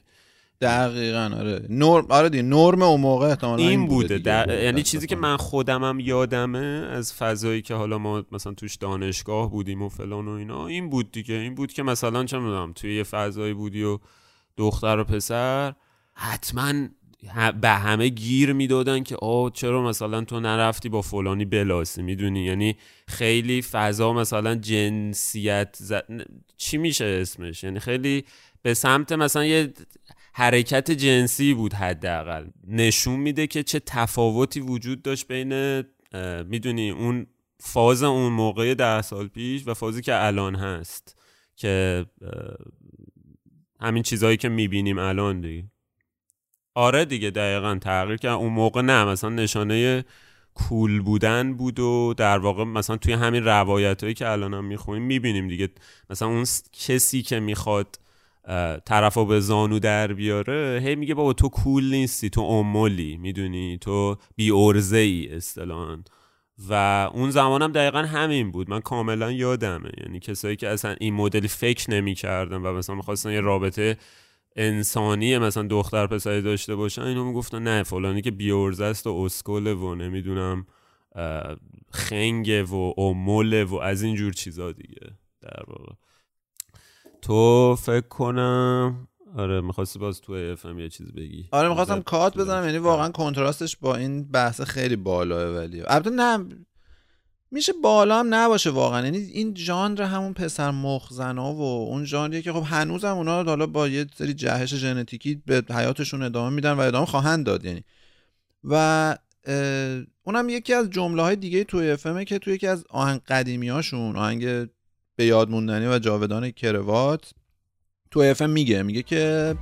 دقیقا 0.61 1.31
آره. 1.39 1.65
نرم 1.69 2.05
آره 2.09 2.29
دی 2.29 2.41
نرم 2.41 2.81
اون 2.81 3.01
موقع 3.01 3.27
احتمالاً 3.27 3.63
این 3.63 3.87
بوده 3.87 4.17
در... 4.17 4.63
یعنی 4.63 4.83
چیزی 4.83 5.07
که 5.07 5.15
من 5.15 5.37
خودمم 5.37 5.99
یادمه 5.99 6.87
از 6.91 7.13
فضایی 7.13 7.61
که 7.61 7.73
حالا 7.73 7.97
ما 7.97 8.23
مثلا 8.31 8.53
توش 8.53 8.75
دانشگاه 8.75 9.51
بودیم 9.51 9.81
و 9.81 9.89
فلان 9.89 10.27
و 10.27 10.31
اینا 10.31 10.67
این 10.67 10.89
بود 10.89 11.11
دیگه. 11.11 11.35
این 11.35 11.55
بود 11.55 11.73
که 11.73 11.83
مثلا 11.83 12.25
چه 12.25 12.39
می‌دونم 12.39 12.73
توی 12.73 12.95
یه 12.95 13.03
فضایی 13.03 13.53
بودی 13.53 13.83
و 13.83 13.99
دختر 14.57 14.99
و 14.99 15.03
پسر 15.03 15.73
حتما 16.21 16.73
به 17.61 17.69
همه 17.69 18.07
گیر 18.07 18.53
می‌دادن 18.53 19.03
که 19.03 19.15
آه 19.15 19.51
چرا 19.51 19.83
مثلا 19.83 20.21
تو 20.23 20.39
نرفتی 20.39 20.89
با 20.89 21.01
فلانی 21.01 21.45
بلاسی؟ 21.45 22.01
می‌دونی؟ 22.01 22.45
یعنی 22.45 22.75
خیلی 23.07 23.61
فضا 23.61 24.13
مثلا 24.13 24.55
جنسیت 24.55 25.77
چی 26.57 26.77
میشه 26.77 27.05
اسمش؟ 27.21 27.63
یعنی 27.63 27.79
خیلی 27.79 28.25
به 28.61 28.73
سمت 28.73 29.11
مثلا 29.11 29.45
یه 29.45 29.73
حرکت 30.33 30.91
جنسی 30.91 31.53
بود 31.53 31.73
حداقل. 31.73 32.47
نشون 32.67 33.19
میده 33.19 33.47
که 33.47 33.63
چه 33.63 33.79
تفاوتی 33.79 34.59
وجود 34.59 35.01
داشت 35.01 35.27
بین 35.27 35.83
می‌دونی 36.43 36.89
اون 36.89 37.27
فاز 37.59 38.03
اون 38.03 38.33
موقع 38.33 38.73
ده 38.73 39.01
سال 39.01 39.27
پیش 39.27 39.67
و 39.67 39.73
فازی 39.73 40.01
که 40.01 40.25
الان 40.25 40.55
هست 40.55 41.17
که 41.55 42.05
همین 43.79 44.03
چیزهایی 44.03 44.37
که 44.37 44.49
می‌بینیم 44.49 44.97
الان 44.97 45.41
دیگه. 45.41 45.70
آره 46.75 47.05
دیگه 47.05 47.29
دقیقا. 47.29 47.77
تغییر 47.81 48.17
کرد 48.17 48.31
اون 48.31 48.53
موقع 48.53 48.81
نه 48.81 49.05
مثلا 49.05 49.29
نشانه 49.29 50.05
کول 50.53 51.01
بودن 51.01 51.53
بود 51.53 51.79
و 51.79 52.13
در 52.17 52.37
واقع 52.37 52.63
مثلا 52.63 52.97
توی 52.97 53.13
همین 53.13 53.45
روایت 53.45 54.03
هایی 54.03 54.13
که 54.13 54.29
الان 54.29 54.53
هم 54.53 54.65
می‌خونیم 54.65 55.03
می‌بینیم 55.03 55.47
دیگه. 55.47 55.69
مثلا 56.09 56.27
اون 56.27 56.45
کسی 56.73 57.21
که 57.21 57.39
می‌خواد 57.39 57.99
طرف 58.85 59.17
به 59.17 59.39
زانو 59.39 59.79
در 59.79 60.13
بیاره 60.13 60.81
هی 60.83 60.95
میگه 60.95 61.13
بابا 61.13 61.33
تو 61.33 61.49
کول 61.49 61.83
نیستی 61.83 62.29
تو 62.29 62.41
امولی 62.41 63.17
می‌دونی؟ 63.17 63.77
تو 63.77 64.17
بی 64.35 64.51
ارزه 64.51 64.97
ای 64.97 65.35
اصطلاحا. 65.35 65.97
و 66.69 67.09
اون 67.13 67.31
زمانم 67.31 67.71
دقیقا 67.71 67.99
همین 67.99 68.51
بود. 68.51 68.69
من 68.69 68.79
کاملا 68.79 69.31
یادمه. 69.31 69.91
یعنی 69.97 70.19
کسایی 70.19 70.55
که 70.55 70.67
اصلا 70.69 70.95
این 70.99 71.13
مدلی 71.13 71.47
فکر 71.47 71.91
نمی‌کردن 71.91 72.57
و 72.57 72.73
مثلا 72.73 72.95
می‌خواستن 72.95 73.31
یه 73.31 73.41
رابطه 73.41 73.97
انسانی 74.55 75.37
مثلا 75.37 75.67
دختر 75.67 76.07
پسری 76.07 76.41
داشته 76.41 76.75
باشن 76.75 77.01
اینو 77.01 77.25
می‌گفتن 77.25 77.63
نه 77.63 77.83
فلانی 77.83 78.21
که 78.21 78.31
بیورزه 78.31 78.85
است 78.85 79.07
و 79.07 79.09
اسکله 79.09 79.73
و 79.73 79.95
نمی‌دونم 79.95 80.65
خنگه 81.91 82.63
و 82.63 82.93
اموله 82.97 83.63
و 83.63 83.75
از 83.75 84.01
این 84.01 84.15
جور 84.15 84.33
چیزا 84.33 84.71
دیگه. 84.71 85.07
در 85.41 85.63
واقع. 85.67 85.93
تو 87.21 87.75
فکر 87.75 88.07
کنم 88.07 89.07
آره 89.37 89.61
می‌خواستی 89.61 89.99
باز 89.99 90.21
تو 90.21 90.33
اف 90.33 90.65
یه 90.65 90.89
چیز 90.89 91.13
بگی. 91.13 91.49
آره 91.51 91.69
می‌خواستم 91.69 92.01
کات 92.01 92.37
بزنم 92.37 92.65
یعنی 92.65 92.77
واقعا 92.77 93.09
کنتراستش 93.09 93.77
با 93.77 93.95
این 93.95 94.31
بحث 94.31 94.61
خیلی 94.61 94.95
بالاه 94.95 95.57
ولی. 95.57 95.83
البته 95.87 96.09
نه 96.09 96.49
میشه 97.51 97.73
بالا 97.83 98.19
هم 98.19 98.33
نباشه 98.33 98.69
واقعا. 98.69 99.05
یعنی 99.05 99.17
این 99.17 99.55
ژانر 99.55 100.01
همون 100.01 100.33
پسر 100.33 100.71
مخزنا 100.71 101.53
و 101.53 101.61
اون 101.61 102.05
ژانریه 102.05 102.41
که 102.41 102.53
خب 102.53 102.63
هنوزم 102.65 103.17
اونا 103.17 103.43
حالا 103.43 103.67
با 103.67 103.87
یه 103.87 104.05
سری 104.17 104.33
جهش 104.33 104.75
ژنتیکی 104.75 105.41
به 105.45 105.63
حیاتشون 105.69 106.23
ادامه 106.23 106.55
میدن 106.55 106.71
و 106.71 106.79
ادامه 106.79 107.05
خواهند 107.05 107.45
داد 107.45 107.65
یعنی. 107.65 107.83
و 108.63 109.15
اونم 110.23 110.49
یکی 110.49 110.73
از 110.73 110.89
جمله 110.89 111.21
های 111.21 111.35
دیگه 111.35 111.63
توی 111.63 111.91
افمه 111.91 112.25
که 112.25 112.39
توی 112.39 112.53
یکی 112.53 112.67
از 112.67 112.85
آهنگ 112.89 113.21
قدیمی 113.27 113.69
هاشون 113.69 114.15
آهنگ 114.15 114.43
به 115.15 115.25
یاد 115.25 115.49
موندنی 115.49 115.87
و 115.87 115.99
جاودان 115.99 116.51
کروات 116.51 117.31
تو 118.11 118.19
افم 118.19 118.49
میگه. 118.49 118.83
میگه 118.83 119.03
که 119.03 119.55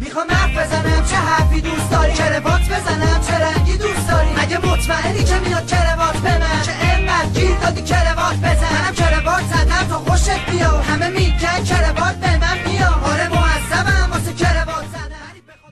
می‌خوام 0.00 0.26
حرف 0.30 0.66
بزنم 0.66 1.04
چه 1.04 1.16
حرفی 1.16 1.60
دوست 1.60 1.90
داری؟ 1.90 2.12
کروات 2.12 2.60
بزنم 2.60 3.20
چه 3.20 3.32
رنگی 3.32 3.72
دوست 3.72 4.08
داری؟ 4.08 4.30
مگه 4.30 4.66
مطمئنی 4.66 5.24
که 5.24 5.38
میاد 5.38 5.66
کروات 5.66 6.16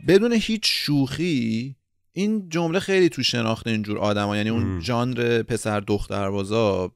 بدون 0.09 0.33
هیچ 0.33 0.63
شوخی 0.65 1.77
این 2.13 2.49
جمله 2.49 2.81
خیلی 2.81 3.09
تو 3.09 3.23
شناخت 3.23 3.67
اینجور 3.67 3.99
آدم 3.99 4.35
یعنی 4.35 4.51
اون 4.51 4.81
ژانر 4.81 5.43
پسر 5.43 5.81
دختر 5.81 6.31
بازا 6.31 6.93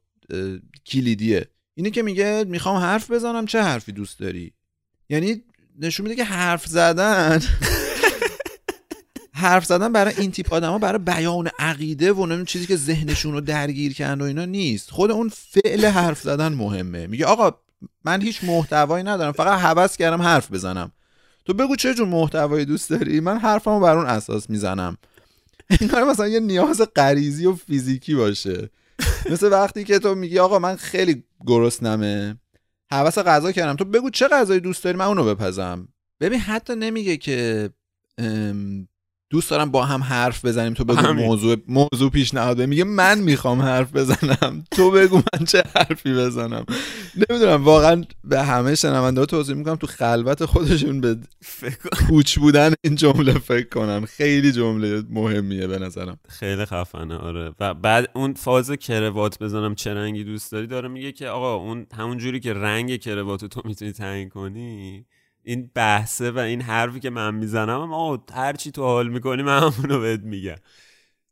کلیدیه. 0.87 1.49
اینه 1.75 1.91
که 1.91 2.03
میگه 2.03 2.45
می‌خوام 2.49 2.77
حرف 2.77 3.11
بزنم 3.11 3.47
چه 3.47 3.63
حرفی 3.63 3.93
دوست 3.93 4.21
داری؟ 4.21 4.53
یعنی 5.09 5.43
نشون 5.79 6.05
میده 6.05 6.17
که 6.17 6.25
حرف 6.25 6.67
زدن 6.67 7.43
حرف 9.35 9.65
زدن 9.65 9.93
برای 9.93 10.15
این 10.19 10.31
تیپ 10.31 10.53
ها 10.53 10.79
برای 10.79 10.99
بیان 10.99 11.51
عقیده 11.59 12.13
و 12.13 12.17
نمی‌دونم 12.17 12.45
چیزی 12.45 12.67
که 12.67 12.77
ذهنشون 12.77 13.33
رو 13.33 13.41
درگیر 13.41 13.95
کرد 13.95 14.21
و 14.21 14.25
اینا 14.25 14.45
نیست. 14.45 14.91
خود 14.91 15.11
اون 15.11 15.29
فعل 15.29 15.85
حرف 15.85 16.23
زدن 16.23 16.53
مهمه. 16.53 17.07
میگه 17.07 17.27
آقا 17.27 17.61
من 18.05 18.23
هیچ 18.23 18.45
محتوایی 18.45 19.05
ندارم 19.05 19.33
فقط 19.33 19.61
حوض 19.61 19.97
کردم 19.97 20.23
حرف 20.23 20.53
بزنم. 20.53 20.93
تو 21.49 21.55
بگو 21.55 21.77
چه 21.77 21.95
جور 21.95 22.09
محتوایی 22.09 22.65
دوست 22.65 22.91
داری؟ 22.91 23.21
من 23.21 23.39
حرفمو 23.39 23.81
بر 23.81 23.97
اون 23.97 24.07
اساس 24.07 24.51
می‌زنم. 24.51 24.97
این 25.81 26.05
مثلا 26.05 26.29
یه 26.29 26.41
نیاز 26.41 26.83
غریزی 26.97 27.47
و 27.47 27.55
فیزیکی 27.55 28.15
باشه. 28.15 28.71
مثل 29.31 29.53
وقتی 29.53 29.85
که 29.85 29.99
تو 29.99 30.15
میگی 30.15 30.39
آقا 30.39 30.59
من 30.59 30.77
خیلی 30.77 31.25
گرسنمه. 31.47 32.37
حوس 32.93 33.19
غذا 33.19 33.53
کردم. 33.53 33.77
تو 33.77 33.85
بگو 33.85 34.11
چه 34.11 34.29
غذایی 34.29 34.61
دوست 34.61 34.85
داری؟ 34.85 34.97
من 34.97 35.05
اونو 35.05 35.25
بپزم. 35.25 35.89
ببین 36.21 36.41
حتی 36.41 36.75
نمیگه 36.75 37.17
که 37.17 37.71
دوست 39.31 39.51
دارم 39.51 39.71
با 39.71 39.85
هم 39.85 40.03
حرف 40.03 40.45
بزنیم. 40.45 40.75
تو 40.75 40.85
بگو 40.85 41.13
موضوع 41.13 41.57
موضوع 41.69 42.11
پیشنهاد 42.11 42.63
میگه 42.63 42.85
من 42.85 43.19
می‌خوام 43.19 43.63
حرف 43.63 43.97
بزنم. 43.97 44.65
تو 44.71 44.91
بگو 44.91 45.17
من 45.17 45.45
چه 45.45 45.63
حرفی 45.77 46.15
بزنم. 46.15 46.65
نمی‌دونم 47.31 47.65
واقعا 47.65 48.05
به 48.25 48.43
همه 48.43 48.75
شنونده 48.75 49.27
توضیح 49.27 49.57
می‌کنم. 49.57 49.77
تو 49.77 49.87
خلوت 49.87 50.45
خودشون 50.45 51.01
به 51.01 51.17
کوچ 52.09 52.39
بودن 52.39 52.73
این 52.85 52.95
جمله 52.95 53.33
فکر 53.33 53.69
کنن. 53.69 54.05
خیلی 54.05 54.53
جمله 54.53 55.03
مهمیه 55.11 55.67
به 55.67 55.79
نظرم. 55.79 56.19
خیلی 56.29 56.65
خفنه 56.65 57.17
آره. 57.17 57.53
و 57.61 57.75
بعد 57.75 58.11
اون 58.15 58.35
فاز 58.35 58.71
کروات 58.71 59.39
بزنم 59.39 59.75
چه 59.75 59.95
رنگی 59.95 60.25
دوست 60.25 60.53
داری؟ 60.53 60.67
داره 60.67 60.89
میگه 60.89 61.13
که 61.13 61.29
آقا 61.29 61.55
اون 61.55 61.87
همون 61.97 62.19
جوری 62.19 62.41
که 62.41 62.55
رنگ 62.55 62.97
کروات 62.97 63.45
تو 63.45 63.63
می‌تونی 63.65 63.93
تعیین 63.93 64.29
کنی 64.29 65.05
این 65.49 65.71
بحثه 65.75 66.31
و 66.31 66.39
این 66.39 66.61
حرفی 66.61 67.01
که 67.01 67.11
من 67.11 67.35
می‌زنم 67.35 67.81
اما 67.81 68.25
هر 68.35 68.53
چی 68.53 68.71
تو 68.71 68.83
حال 68.83 69.09
می‌کنی 69.09 69.43
من 69.43 69.59
همونو 69.59 70.01
بهت 70.01 70.21
میگم. 70.21 70.55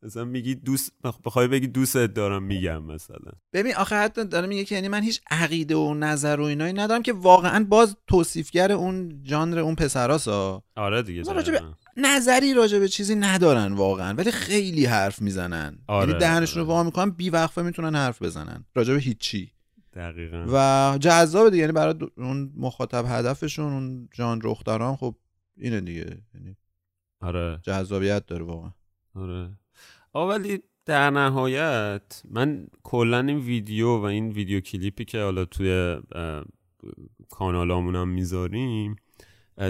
مثلا 0.03 0.25
میگی 0.25 0.55
دوست 0.55 0.93
بخوای 1.25 1.49
بگی 1.49 1.67
دوستت 1.67 2.15
دارم 2.15 2.43
میگم 2.43 2.83
مثلا. 2.83 3.33
ببین 3.53 3.75
آخه 3.75 3.97
حتی 3.97 4.25
داره 4.25 4.47
میگه 4.47 4.65
که 4.65 4.75
یعنی 4.75 4.89
من 4.89 5.03
هیچ 5.03 5.21
عقیده 5.31 5.77
و 5.77 5.95
نظر 5.95 6.41
و 6.41 6.45
اینایی 6.45 6.73
ندارم 6.73 7.03
که 7.03 7.13
واقعا 7.13 7.65
باز 7.65 7.97
توصیفگر 8.07 8.73
اون 8.73 9.23
ژانر 9.25 9.59
اون 9.59 9.75
پسراسا. 9.75 10.63
آره 10.77 11.03
دیگه 11.03 11.33
راجب 11.33 11.63
نظری 11.97 12.55
راجع 12.55 12.79
به 12.79 12.89
چیزی 12.89 13.15
ندارن 13.15 13.73
واقعا 13.73 14.15
ولی 14.15 14.31
خیلی 14.31 14.87
حرف 14.87 15.23
می‌زنن. 15.23 15.79
آره 15.87 16.09
یعنی 16.09 16.21
دهنشون 16.21 16.63
رو 16.63 16.69
آره. 16.69 16.77
وا 16.77 16.83
می‌کنن 16.83 17.11
بی 17.11 17.31
وقفه 17.31 17.63
می‌تونن 17.63 17.95
حرف 17.95 18.23
بزنن. 18.23 18.65
راجع 18.75 18.95
به 18.95 19.01
هیچی. 19.01 19.53
دقیقا. 19.97 20.47
و 20.53 20.99
جذابه 20.99 21.51
دیگه 21.51 21.61
یعنی 21.61 21.73
برای 21.73 21.95
اون 22.17 22.53
مخاطب 22.57 23.05
هدفشون 23.09 23.73
اون 23.73 24.09
جان 24.13 24.41
رختاران 24.45 24.97
خب 24.97 25.17
اینه 25.57 25.81
دیگه. 25.81 26.19
یعنی 26.35 26.57
آره. 27.21 27.61
جذابیت 27.63 28.27
داره 28.27 28.45
واقعا. 28.45 28.73
آره. 29.15 29.51
ولی 30.15 30.63
در 30.85 31.11
نهایت 31.11 32.23
من 32.31 32.67
کلا 32.83 33.21
این 33.21 33.39
ویدیو 33.39 33.97
و 33.97 34.03
این 34.03 34.29
ویدیو 34.29 34.61
کلیپی 34.61 35.05
که 35.05 35.23
حالا 35.23 35.45
توی 35.45 35.97
کانالامون 37.31 37.97
هم 37.97 38.09
می‌ذاریم 38.09 38.97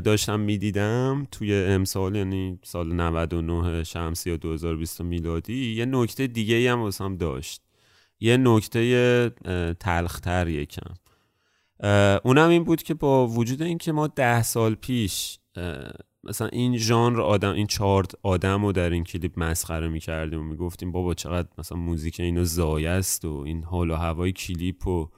داشتم 0.04 0.40
می‌دیدم 0.40 1.26
توی 1.30 1.54
امسال 1.54 2.16
یعنی 2.16 2.58
سال 2.62 2.92
99 2.92 3.84
شمسی 3.84 4.30
و 4.30 4.36
2020 4.36 5.00
میلادی 5.00 5.74
یه 5.74 5.84
نکته 5.84 6.26
دیگه 6.26 6.54
ای 6.54 6.66
هم 6.66 6.80
واسم 6.80 7.16
داشت. 7.16 7.65
یه 8.20 8.36
نکته 8.36 9.30
تلختر 9.80 10.48
یکم. 10.48 10.94
اونم 12.24 12.48
این 12.48 12.64
بود 12.64 12.82
که 12.82 12.94
با 12.94 13.26
وجود 13.26 13.62
اینکه 13.62 13.92
ما 13.92 14.06
ده 14.06 14.42
سال 14.42 14.74
پیش 14.74 15.38
مثلا 16.24 16.48
این 16.52 16.76
ژانر 16.76 17.20
آدم 17.20 17.52
این 17.52 17.66
چهار 17.66 18.06
آدم 18.22 18.64
رو 18.64 18.72
در 18.72 18.90
این 18.90 19.04
کلیپ 19.04 19.32
مسخره 19.36 19.88
می‌کردیم 19.88 20.40
و 20.40 20.42
می‌گفتیم 20.42 20.92
بابا 20.92 21.14
چقدر 21.14 21.48
مثلا 21.58 21.78
موزیک 21.78 22.20
اینو 22.20 22.44
ضایع 22.44 22.90
است 22.90 23.24
و 23.24 23.42
این 23.46 23.64
حال 23.64 23.90
و 23.90 23.94
هوای 23.94 24.32
کلیپ 24.32 24.86
و 24.86 25.08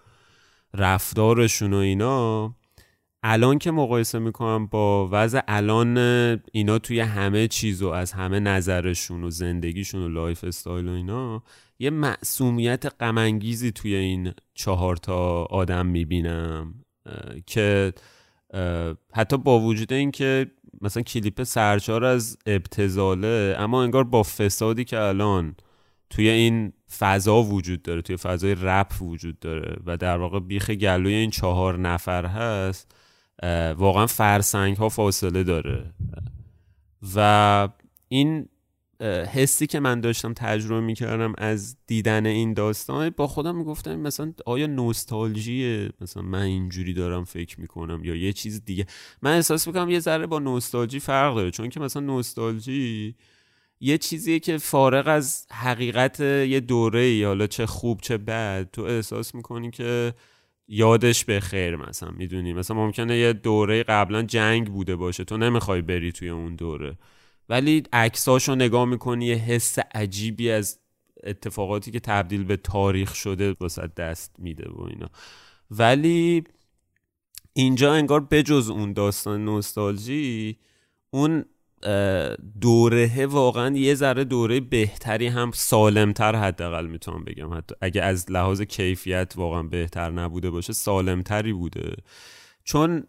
رفتارشون 0.75 1.73
و 1.73 1.77
اینا. 1.77 2.55
الان 3.23 3.59
که 3.59 3.71
مقایسه 3.71 4.19
می‌کنم 4.19 4.67
با 4.67 5.09
وضع 5.13 5.41
الان 5.49 5.99
اینا 6.53 6.79
توی 6.79 7.01
همه 7.01 7.49
چیز 7.49 7.83
و 7.83 7.89
از 7.89 8.13
همه 8.13 8.41
نظرشون 8.41 9.25
و 9.25 9.31
زندگیشون 9.31 10.03
و 10.03 10.09
lifestyle 10.09 10.89
و 10.89 10.93
اینا 10.93 11.43
یه 11.79 11.91
معصومیت 11.91 12.85
غمانگیزی 13.01 13.73
توی 13.73 13.95
این 13.95 14.33
چهار 14.55 14.97
تا 14.97 15.45
آدم 15.45 15.87
می‌بینم 15.87 16.75
که 17.47 17.93
حتی 19.15 19.39
با 19.39 19.61
وجود 19.61 19.93
اینکه 19.93 20.47
مثلا 20.81 21.03
کلیپ 21.03 21.43
سرچار 21.43 22.05
از 22.05 22.39
ابتزاله 22.47 23.57
اما 23.59 23.83
انگار 23.83 24.05
با 24.05 24.23
فسادی 24.23 24.85
که 24.85 24.99
الان 24.99 25.57
توی 26.11 26.29
این 26.29 26.73
فضا 26.99 27.43
وجود 27.43 27.83
داره 27.83 28.03
توی 28.03 28.17
فضای 28.17 28.55
رپ 28.55 28.93
وجود 29.03 29.39
داره 29.39 29.77
و 29.87 29.97
در 29.97 30.17
واقع 30.17 30.41
بیخ 30.41 30.71
گلوی 30.71 31.15
این 31.15 31.31
چهار 31.31 31.79
نفر 31.79 32.27
هست 32.27 32.95
واقعا 33.77 34.07
فرسنگ 34.07 34.77
ها 34.77 34.89
فاصله 34.89 35.45
داره. 35.45 35.95
و 37.17 37.69
این 38.09 38.49
حسی 39.33 39.67
که 39.67 39.81
من 39.81 40.01
داشتم 40.01 40.33
تجربه 40.33 40.81
می‌کردم 40.81 41.33
از 41.39 41.77
دیدن 41.87 42.27
این 42.27 42.55
داستان 42.55 43.11
با 43.11 43.27
خودم 43.27 43.57
می‌گفتم 43.57 43.97
مثلا 43.97 44.33
آیا 44.47 44.67
نوستالژیه 44.67 45.91
مثلا 46.01 46.23
من 46.23 46.43
اینجوری 46.43 46.95
دارم 46.95 47.25
فکر 47.25 47.61
می‌کنم 47.61 48.05
یا 48.05 48.15
یه 48.15 48.33
چیز 48.33 48.65
دیگه. 48.65 48.87
من 49.23 49.35
احساس 49.35 49.67
می‌کنم 49.67 49.91
یه 49.91 50.01
ذره 50.01 50.27
با 50.27 50.39
نوستالژی 50.39 51.01
فرق 51.01 51.35
داره 51.35 51.51
چون 51.51 51.69
که 51.69 51.81
مثلا 51.81 52.03
نوستالژی 52.03 53.15
یه 53.81 53.99
چیزیه 53.99 54.39
که 54.39 54.59
فارغ 54.59 55.09
از 55.09 55.47
حقیقت 55.51 56.21
یه 56.21 56.61
دوره 56.61 57.01
ای 57.01 57.25
حالا 57.25 57.47
چه 57.47 57.67
خوب 57.67 58.01
چه 58.01 58.19
بد 58.19 58.71
تو 58.73 58.83
احساس 58.83 59.35
می‌کنی 59.35 59.71
که 59.71 60.15
یادش 60.69 61.25
به 61.25 61.41
خیر 61.41 61.77
مثلا 61.77 62.11
می‌دونی؟ 62.11 62.53
مثلا 62.53 62.77
ممکنه 62.77 63.19
یه 63.19 63.33
دوره 63.33 63.83
قبلا 63.83 64.23
جنگ 64.23 64.67
بوده 64.67 64.97
باشه 64.97 65.25
تو 65.25 65.37
نمی‌خوای 65.37 65.83
بری 65.83 66.13
توی 66.13 66.29
اون 66.29 66.57
دوره. 66.57 66.99
ولی 67.49 67.83
عکساشو 67.93 68.55
نگاه 68.55 68.85
می‌کنی 68.85 69.27
یه 69.27 69.35
حس 69.35 69.79
عجیبی 69.95 70.51
از 70.51 70.79
اتفاقاتی 71.25 71.91
که 71.91 72.01
تبدیل 72.01 72.45
به 72.45 72.57
تاریخ 72.57 73.15
شده 73.15 73.57
واسه 73.61 73.87
دست 73.97 74.35
میده 74.39 74.69
و 74.71 74.83
اینا. 74.83 75.09
ولی 75.71 76.45
اینجا 77.53 77.93
انگار 77.93 78.21
بجز 78.21 78.71
اون 78.71 78.93
داستان 78.93 79.45
نوستالژی 79.45 80.59
اون 81.11 81.45
دوره 82.61 83.27
واقعا 83.27 83.77
یه 83.77 83.95
ذره 83.95 84.25
دوره 84.25 84.61
بهتری 84.61 85.27
هم 85.27 85.51
سالمتر 85.55 86.37
حداقل 86.37 86.87
می‌تونم 86.87 87.25
بگم. 87.25 87.55
حتی 87.55 87.75
اگه 87.81 88.03
از 88.03 88.31
لحاظ 88.31 88.63
کیفیت 88.63 89.33
واقعا 89.37 89.63
بهتر 89.63 90.11
نبوده 90.11 90.51
باشه 90.51 90.73
سالمتری 90.73 91.53
بوده. 91.53 91.97
چون 92.65 93.05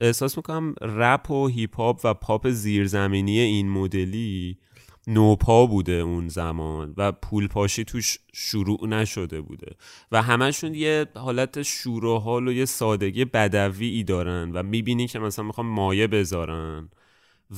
احساس 0.00 0.36
می‌کنم 0.36 0.74
رپ 0.80 1.30
و 1.30 1.46
هیپ 1.46 1.76
هاپ 1.76 2.00
و 2.04 2.14
پاپ 2.14 2.48
زیرزمینی 2.48 3.38
این 3.38 3.70
مدلی 3.70 4.58
نوپا 5.06 5.66
بوده 5.66 5.92
اون 5.92 6.28
زمان 6.28 6.94
و 6.96 7.12
پول 7.12 7.48
پاشی 7.48 7.84
توش 7.84 8.18
شروع 8.32 8.86
نشده 8.88 9.40
بوده 9.40 9.72
و 10.12 10.22
همشون 10.22 10.74
یه 10.74 11.06
حالت 11.14 11.62
شور 11.62 12.04
و 12.04 12.18
حال 12.18 12.48
و 12.48 12.52
یه 12.52 12.64
سادگی 12.64 13.24
بدوی 13.24 14.04
دارن 14.04 14.50
و 14.52 14.62
می‌بینی 14.62 15.06
که 15.06 15.18
مثلا 15.18 15.44
می‌خوام 15.44 15.66
مایه 15.66 16.06
بذارن. 16.06 16.88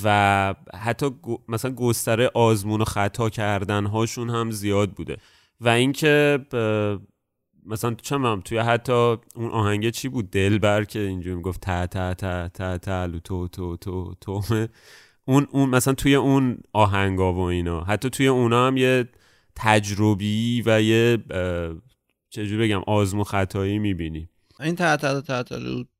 و 0.04 0.54
حتی 0.74 1.10
مثلا 1.48 1.70
گستره 1.70 2.30
آزمون 2.34 2.80
و 2.80 2.84
خطا 2.84 3.30
کردن 3.30 3.86
هاشون 3.86 4.30
هم 4.30 4.50
زیاد 4.50 4.90
بوده. 4.90 5.16
و 5.60 5.68
اینکه 5.68 6.38
مثلا 7.66 7.94
چه 8.02 8.18
توی 8.44 8.58
حتی 8.58 9.16
اون 9.34 9.50
آهنگه 9.50 9.90
چی 9.90 10.08
بود؟ 10.08 10.30
دلبر 10.30 10.84
که 10.84 10.98
اینجوری 10.98 11.36
می‌گفت 11.36 11.60
تا 11.60 11.86
تا 11.86 12.14
تا 12.14 12.48
تا 12.48 12.78
تا 12.78 13.08
تو 13.08 13.48
تو 13.48 13.76
تو 13.76 14.14
تو. 14.20 14.42
اون 15.24 15.46
اون 15.50 15.68
مثلا 15.68 15.94
توی 15.94 16.14
اون 16.14 16.58
آهنگا 16.72 17.32
و 17.32 17.38
اینا. 17.38 17.84
حتی 17.84 18.10
توی 18.10 18.26
اونا 18.26 18.66
هم 18.66 18.76
یه 18.76 19.08
تجربی 19.56 20.62
و 20.66 20.82
یه 20.82 21.18
چجوری 22.30 22.68
بگم 22.68 22.82
آزمون 22.86 23.24
خطایی 23.24 23.78
می‌بینی. 23.78 24.28
این 24.60 24.76
تا 24.76 24.96
تا 24.96 25.20
تا 25.20 25.42
تا 25.42 25.56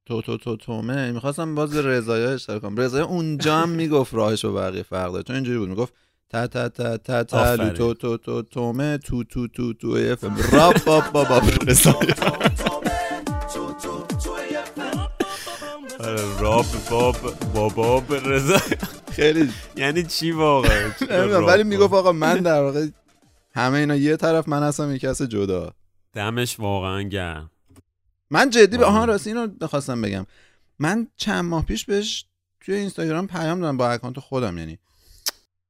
تو 0.07 0.23
تو 0.23 0.37
تو 0.37 0.57
تومه 0.57 1.13
می‌خواستم 1.13 1.55
باز 1.55 1.75
به 1.75 1.83
رضایه 1.83 2.29
اشتراک 2.29 2.63
کنم. 2.63 2.77
رضایه 2.77 3.05
اونجا 3.05 3.57
هم 3.57 3.69
می‌گفت 3.69 4.15
راهش 4.15 4.45
و 4.45 4.55
بقیه 4.55 4.83
فرق 4.83 5.13
داره. 5.13 5.23
چون 5.23 5.37
اینجوری 5.37 5.59
بود. 5.59 5.69
می‌گفت 5.69 5.95
تا 6.31 6.47
تا 6.47 6.69
تا 6.69 6.97
تا 6.97 7.25
تا 7.25 7.69
تو 7.69 7.95
تو 7.95 8.17
تو 8.17 8.43
تومه 8.43 8.99
تو 8.99 9.25
تو 9.25 9.49
تو 9.49 9.73
تو 9.73 9.89
اف 9.89 10.25
باب 10.55 10.75
باب 10.85 11.29
باب 11.29 11.43
رضایه 11.67 12.15
راب. 16.41 16.67
باب 16.91 17.17
بابا 17.55 18.03
رضایه 18.25 18.79
خیلی 19.13 19.51
یعنی 19.77 20.03
چی 20.03 20.31
واقعا؟ 20.31 20.91
ولی 21.47 21.65
می‌گفت 21.65 21.95
آقا 21.95 22.13
من 22.13 22.39
در 22.39 22.63
واقع 22.63 22.87
همه 23.55 23.79
اینا 23.79 23.97
یه 23.97 24.17
طرف 24.17 24.49
من 24.49 24.63
هستم 24.63 24.95
یک 24.95 25.01
کس 25.01 25.23
جدا. 25.23 25.73
دمش 26.13 26.61
واقعا 26.61 27.03
گرم. 27.03 27.51
من 28.33 28.51
جدی 28.51 28.79
به 28.79 28.85
آهان 28.85 29.09
راستی 29.09 29.31
اینو 29.31 29.47
بخواستم 29.47 30.03
بگم. 30.03 30.27
من 30.79 31.09
چند 31.17 31.45
ماه 31.45 31.65
پیش 31.65 31.85
بهش 31.85 32.25
توی 32.61 32.75
اینستاگرام 32.75 33.27
پیام 33.27 33.61
دادم 33.61 33.77
با 33.77 33.91
اکانت 33.91 34.21
خودم 34.21 34.59
یعنی. 34.59 34.79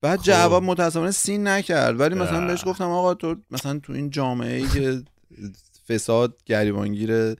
بعد 0.00 0.18
خب. 0.18 0.24
جواب 0.24 0.62
متاسفانه 0.62 1.10
سین 1.10 1.48
نکرد. 1.48 2.00
ولی 2.00 2.14
مثلا 2.14 2.46
بهش 2.46 2.64
گفتم 2.66 2.90
آقا 2.90 3.14
تو 3.14 3.36
مثلا 3.50 3.78
تو 3.78 3.92
این 3.92 4.10
جامعه 4.10 4.56
ای 4.56 4.68
که 4.68 5.02
فساد 5.88 6.42
گریبانگیر 6.46 7.34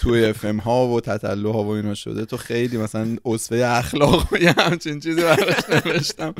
توی 0.00 0.24
اف 0.24 0.44
ها 0.44 0.88
و 0.88 1.00
تطلع 1.00 1.52
ها 1.52 1.64
و 1.64 1.68
اینا 1.68 1.94
شده 1.94 2.24
تو 2.24 2.36
خیلی 2.36 2.76
مثلا 2.76 3.16
اصفه 3.24 3.56
اخلاق 3.66 4.32
و 4.32 4.36
یه 4.36 4.54
همچین 4.58 5.00
چیزی 5.00 5.22
براش 5.22 5.70
نوشتم. 5.86 6.34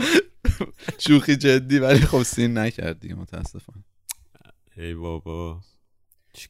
شوخی 0.99 1.37
جدی 1.37 1.79
ولی 1.79 2.01
خب 2.01 2.23
سین 2.23 2.59
نکردی 2.59 3.15
متاسفانه. 3.15 3.85
ای 4.77 4.95
بابا. 4.95 5.61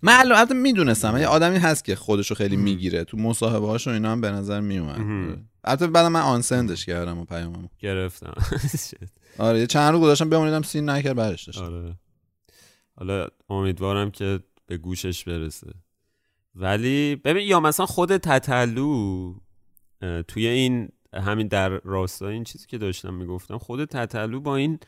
من 0.03 0.13
البته 0.19 0.55
می‌دونستم 0.55 1.17
یه 1.17 1.27
آدمی 1.27 1.59
هست 1.59 1.85
که 1.85 1.97
خودشو 1.97 2.35
خیلی 2.35 2.57
می‌گیره. 2.57 3.05
تو 3.05 3.17
مصاحبه 3.17 3.67
هاشو 3.67 3.91
اینا 3.91 4.13
هم 4.13 4.21
به 4.21 4.31
نظر 4.31 4.61
میومد. 4.61 5.39
البته 5.65 5.87
بعد 5.87 6.07
من 6.07 6.21
آنسندش 6.21 6.87
کردم 6.87 7.19
و 7.19 7.25
پیاممو. 7.25 7.69
گرفتم. 7.79 8.35
آره 9.39 9.59
یه 9.59 9.67
چند 9.67 9.93
رو 9.93 10.01
گذاشتم 10.01 10.31
بمونیدم 10.31 10.63
سین 10.63 10.91
نکرد 10.91 11.17
بعدش 11.17 11.45
داشتم. 11.45 11.65
آره. 11.65 11.95
حالا 12.97 13.27
امیدوارم 13.51 14.11
که 14.11 14.41
به 14.67 14.77
گوشش 14.77 15.25
برسه. 15.25 15.73
ولی 16.55 17.17
ببین 17.17 17.47
یا 17.47 17.61
مثلا 17.61 17.87
خود 17.87 18.17
تتلو 18.17 19.35
توی 20.29 20.47
این 20.47 20.89
همین 21.15 21.49
در 21.49 21.69
راستای 21.69 22.35
این 22.35 22.45
چیزی 22.45 22.67
که 22.67 22.79
داشتم 22.79 23.15
می‌گفتم 23.15 23.59
خود 23.59 23.85
تتلو 23.85 24.41
با 24.41 24.57
این 24.57 24.79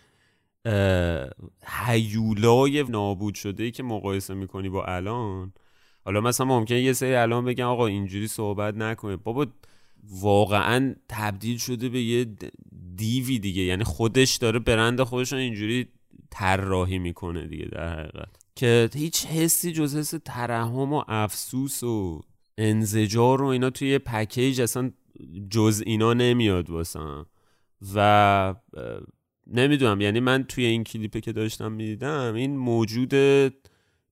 هیولای 1.67 2.83
نابود 2.83 3.35
شده 3.35 3.63
ای 3.63 3.71
که 3.71 3.83
مقایسه 3.83 4.35
می‌کنی 4.35 4.69
با 4.69 4.85
الان؟ 4.85 5.53
حالا 6.05 6.21
مثلا 6.21 6.47
ممکنه 6.47 6.81
یه 6.81 6.93
سری 6.93 7.15
الان 7.15 7.45
بگن 7.45 7.65
آقا 7.65 7.87
اینجوری 7.87 8.29
صحبت 8.29 8.75
نکنه 8.75 9.17
بابا 9.17 9.47
واقعا 10.21 10.95
تبدیل 11.09 11.59
شده 11.59 11.89
به 11.89 12.03
یه 12.03 12.27
دیوی 12.97 13.39
دیگه. 13.39 13.63
یعنی 13.63 13.85
خودش 13.85 14.37
داره 14.37 14.59
برند 14.59 15.03
خودش 15.03 15.33
اینجوری 15.33 15.89
طراحی 16.31 16.99
می‌کنه 16.99 17.47
دیگه 17.47 17.65
در 17.65 17.99
حقیقت. 17.99 18.29
که 18.57 18.91
هیچ 18.95 19.27
حسی 19.27 19.73
جز 19.73 19.97
حس 19.97 20.15
ترحم 20.25 20.93
و 20.93 21.05
افسوس 21.09 21.83
و 21.83 22.21
انزجار 22.59 23.43
و 23.43 23.47
اینا 23.47 23.71
توی 23.71 23.99
پکیج 23.99 24.61
اصلا 24.61 24.91
جز 25.51 25.83
اینا 25.87 26.15
نمیاد 26.15 26.71
واسم. 26.71 27.27
و 27.95 28.55
نمی‌دونم 29.47 30.01
یعنی 30.01 30.21
من 30.21 30.45
توی 30.45 30.65
این 30.65 30.85
کلیپه 30.85 31.21
که 31.21 31.33
داشتم 31.33 31.73
می‌دیدم 31.73 32.35
این 32.35 32.57
موجود 32.57 33.15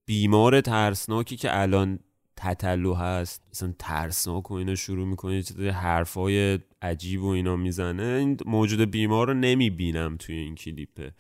بیمار 0.07 0.61
ترسناکی 0.61 1.37
که 1.37 1.61
الان 1.61 1.99
تتلو 2.37 2.95
هست 2.95 3.43
مثلا 3.51 3.75
ترسناک 3.79 4.51
و 4.51 4.55
اینا 4.55 4.75
شروع 4.75 5.07
می‌کنه 5.07 5.43
چیز 5.43 5.61
حرفای 5.61 6.59
عجیب 6.83 7.23
و 7.23 7.29
اینا 7.29 7.57
می‌زنه 7.57 8.03
این 8.03 8.37
موجود 8.47 8.81
بیمار 8.91 9.27
رو 9.27 9.35
نمی‌بینم 9.35 10.17
توی 10.17 10.37
این 10.37 10.55
کلیپه. 10.55 11.13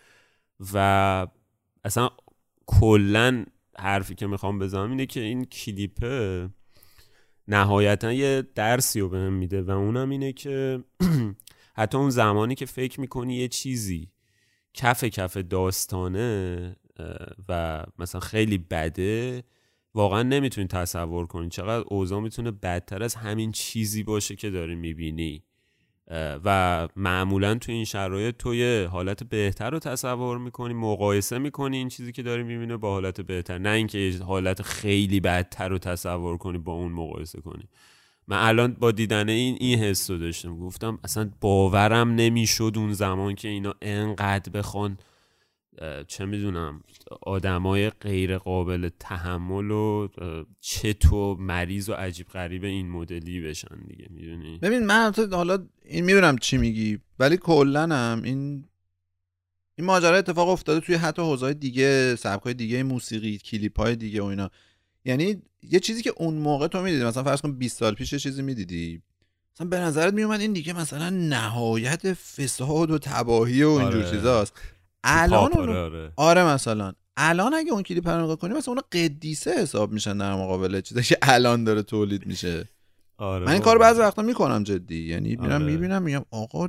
و 0.75 1.27
اصلا 1.85 2.11
کلا 2.67 3.45
حرفی 3.79 4.15
که 4.15 4.27
می‌خوام 4.27 4.59
بزنم 4.59 4.91
اینه 4.91 5.07
که 5.07 5.21
این 5.21 5.45
کلیپه 5.45 6.49
نهایتا 7.49 8.13
یه 8.13 8.43
درسی 8.55 9.01
رو 9.01 9.09
بهم 9.09 9.33
میده 9.33 9.63
و 9.63 9.71
اونم 9.71 10.11
اینه 10.11 10.33
که 10.33 10.85
حتی 11.75 11.99
اون 11.99 12.11
زمانی 12.11 12.55
که 12.55 12.67
فکر 12.67 13.01
می‌کنی 13.01 13.35
یه 13.35 13.49
چیزی 13.49 14.09
کف 14.75 15.05
کف 15.05 15.37
داستانه 15.37 16.77
و 17.49 17.85
مثلا 17.99 18.21
خیلی 18.21 18.59
بده 18.59 19.45
واقعا 19.95 20.23
نمی‌تونی 20.23 20.67
تصور 20.67 21.27
کنی 21.27 21.49
چقدر 21.49 21.85
اوضاع 21.89 22.21
می‌تونه 22.21 22.51
بدتر 22.51 23.03
از 23.03 23.15
همین 23.15 23.53
چیزی 23.53 24.03
باشه 24.03 24.37
که 24.37 24.51
داری 24.51 24.75
می‌بینی. 24.75 25.43
و 26.45 26.89
معمولا 26.97 27.55
تو 27.55 27.73
این 27.73 27.85
شرایط 27.85 28.37
تو 28.37 28.55
یه 28.55 28.89
حالت 28.93 29.25
بهتر 29.25 29.71
رو 29.71 29.79
تصور 29.79 30.39
می‌کنی 30.39 30.75
مقایسه 30.75 31.39
می‌کنی 31.39 31.77
این 31.77 31.89
چیزی 31.89 32.13
که 32.13 32.23
داری 32.23 32.43
می‌بینه 32.43 32.77
با 32.77 32.93
حالت 32.93 33.21
بهتر 33.21 33.59
نه 33.59 33.71
اینکه 33.71 34.19
حالت 34.27 34.63
خیلی 34.63 35.21
بدتر 35.21 35.69
رو 35.69 35.79
تصور 35.79 36.37
کنی 36.37 36.59
با 36.59 36.73
اون 36.73 36.93
مقایسه 36.93 37.41
کنی. 37.41 37.69
من 38.29 38.37
الان 38.37 38.73
با 38.73 38.91
دیدن 38.91 39.29
این 39.29 39.57
این 39.61 39.79
حس 39.79 40.11
رو 40.11 40.19
داشتم. 40.19 40.59
گفتم 40.59 40.99
اصلا 41.05 41.31
باورم 41.41 42.15
نمی‌شد 42.15 42.73
اون 42.77 42.93
زمان 42.93 43.35
که 43.35 43.49
اینا 43.49 43.75
انقدر 43.83 44.53
بخوان 44.53 44.99
چه 46.09 46.25
می‌دونم 46.25 46.83
آدمای 47.23 47.91
غیر 47.91 48.39
قابل 48.39 48.89
تحمل 49.01 49.71
و 49.71 50.09
تو 51.01 51.37
مریض 51.41 51.89
و 51.89 51.93
عجیب 51.93 52.29
غریب 52.29 52.65
این 52.65 52.91
مدلی 52.91 53.41
بشن 53.41 53.77
دیگه 53.89 54.07
می‌دونی؟ 54.11 54.59
ببین 54.59 54.87
من 54.87 55.13
حالا 55.33 55.67
این 55.85 56.05
می‌دونم 56.05 56.39
چی 56.39 56.57
میگی 56.57 56.99
ولی 57.19 57.37
کلا 57.37 57.83
هم 57.83 58.23
این 58.25 58.65
این 59.79 59.87
ماجرا 59.87 60.17
اتفاق 60.17 60.49
افتاده 60.49 60.81
توی 60.81 60.95
حتی 60.95 61.23
حوزه‌های 61.23 61.55
دیگه 61.55 62.17
سبکای 62.17 62.55
دیگه 62.55 62.83
موسیقی 62.83 63.39
کلیپ 63.39 63.81
های 63.81 63.97
دیگه 63.97 64.23
و 64.23 64.25
اینا. 64.25 64.51
یعنی 65.05 65.43
یه 65.63 65.81
چیزی 65.81 66.03
که 66.03 66.13
اون 66.17 66.35
موقع 66.35 66.67
تو 66.67 66.83
می‌دیدی 66.83 67.05
مثلا 67.05 67.23
فرض 67.23 67.41
کن 67.41 67.53
20 67.53 67.79
سال 67.79 67.95
پیش 67.95 68.15
چیزی 68.15 68.43
می‌دیدی. 68.43 69.03
مثلا 69.55 69.67
به 69.67 69.79
نظرت 69.79 70.15
میومد 70.15 70.41
این 70.41 70.53
دیگه 70.53 70.73
مثلا 70.73 71.11
نهایت 71.11 72.15
فساد 72.15 72.91
و 72.91 72.99
تباهی 72.99 73.63
و 73.63 73.69
اینجور 73.69 74.03
آره. 74.03 74.11
چیزاست. 74.11 74.53
الان 75.05 75.53
اون 75.53 75.69
آره. 75.69 76.13
آره 76.17 76.45
مثلا. 76.45 76.93
الان 77.17 77.55
اگه 77.55 77.73
اون 77.73 77.83
کلیپ 77.83 78.09
رو 78.09 78.25
نگاه 78.25 78.37
کنی 78.37 78.55
مثلا 78.55 78.75
اون 78.75 78.83
قدیسه 78.93 79.63
حساب 79.63 79.93
میشن 79.93 80.19
در 80.19 80.35
مقابل 80.35 80.81
چیزی 80.81 81.03
که 81.03 81.19
الان 81.23 81.65
داره 81.65 81.83
تولید 81.83 82.27
میشه. 82.27 82.69
آره 83.17 83.47
من 83.47 83.53
این 83.53 83.63
کار. 83.63 83.79
بعضی 83.79 84.01
وقتا 84.01 84.23
می‌کنم 84.23 84.63
جدی. 84.63 85.09
یعنی 85.09 85.37
میرم 85.37 85.63
آره. 85.63 85.65
می‌بینم 85.65 86.03
میگم 86.03 86.25
آقا 86.31 86.69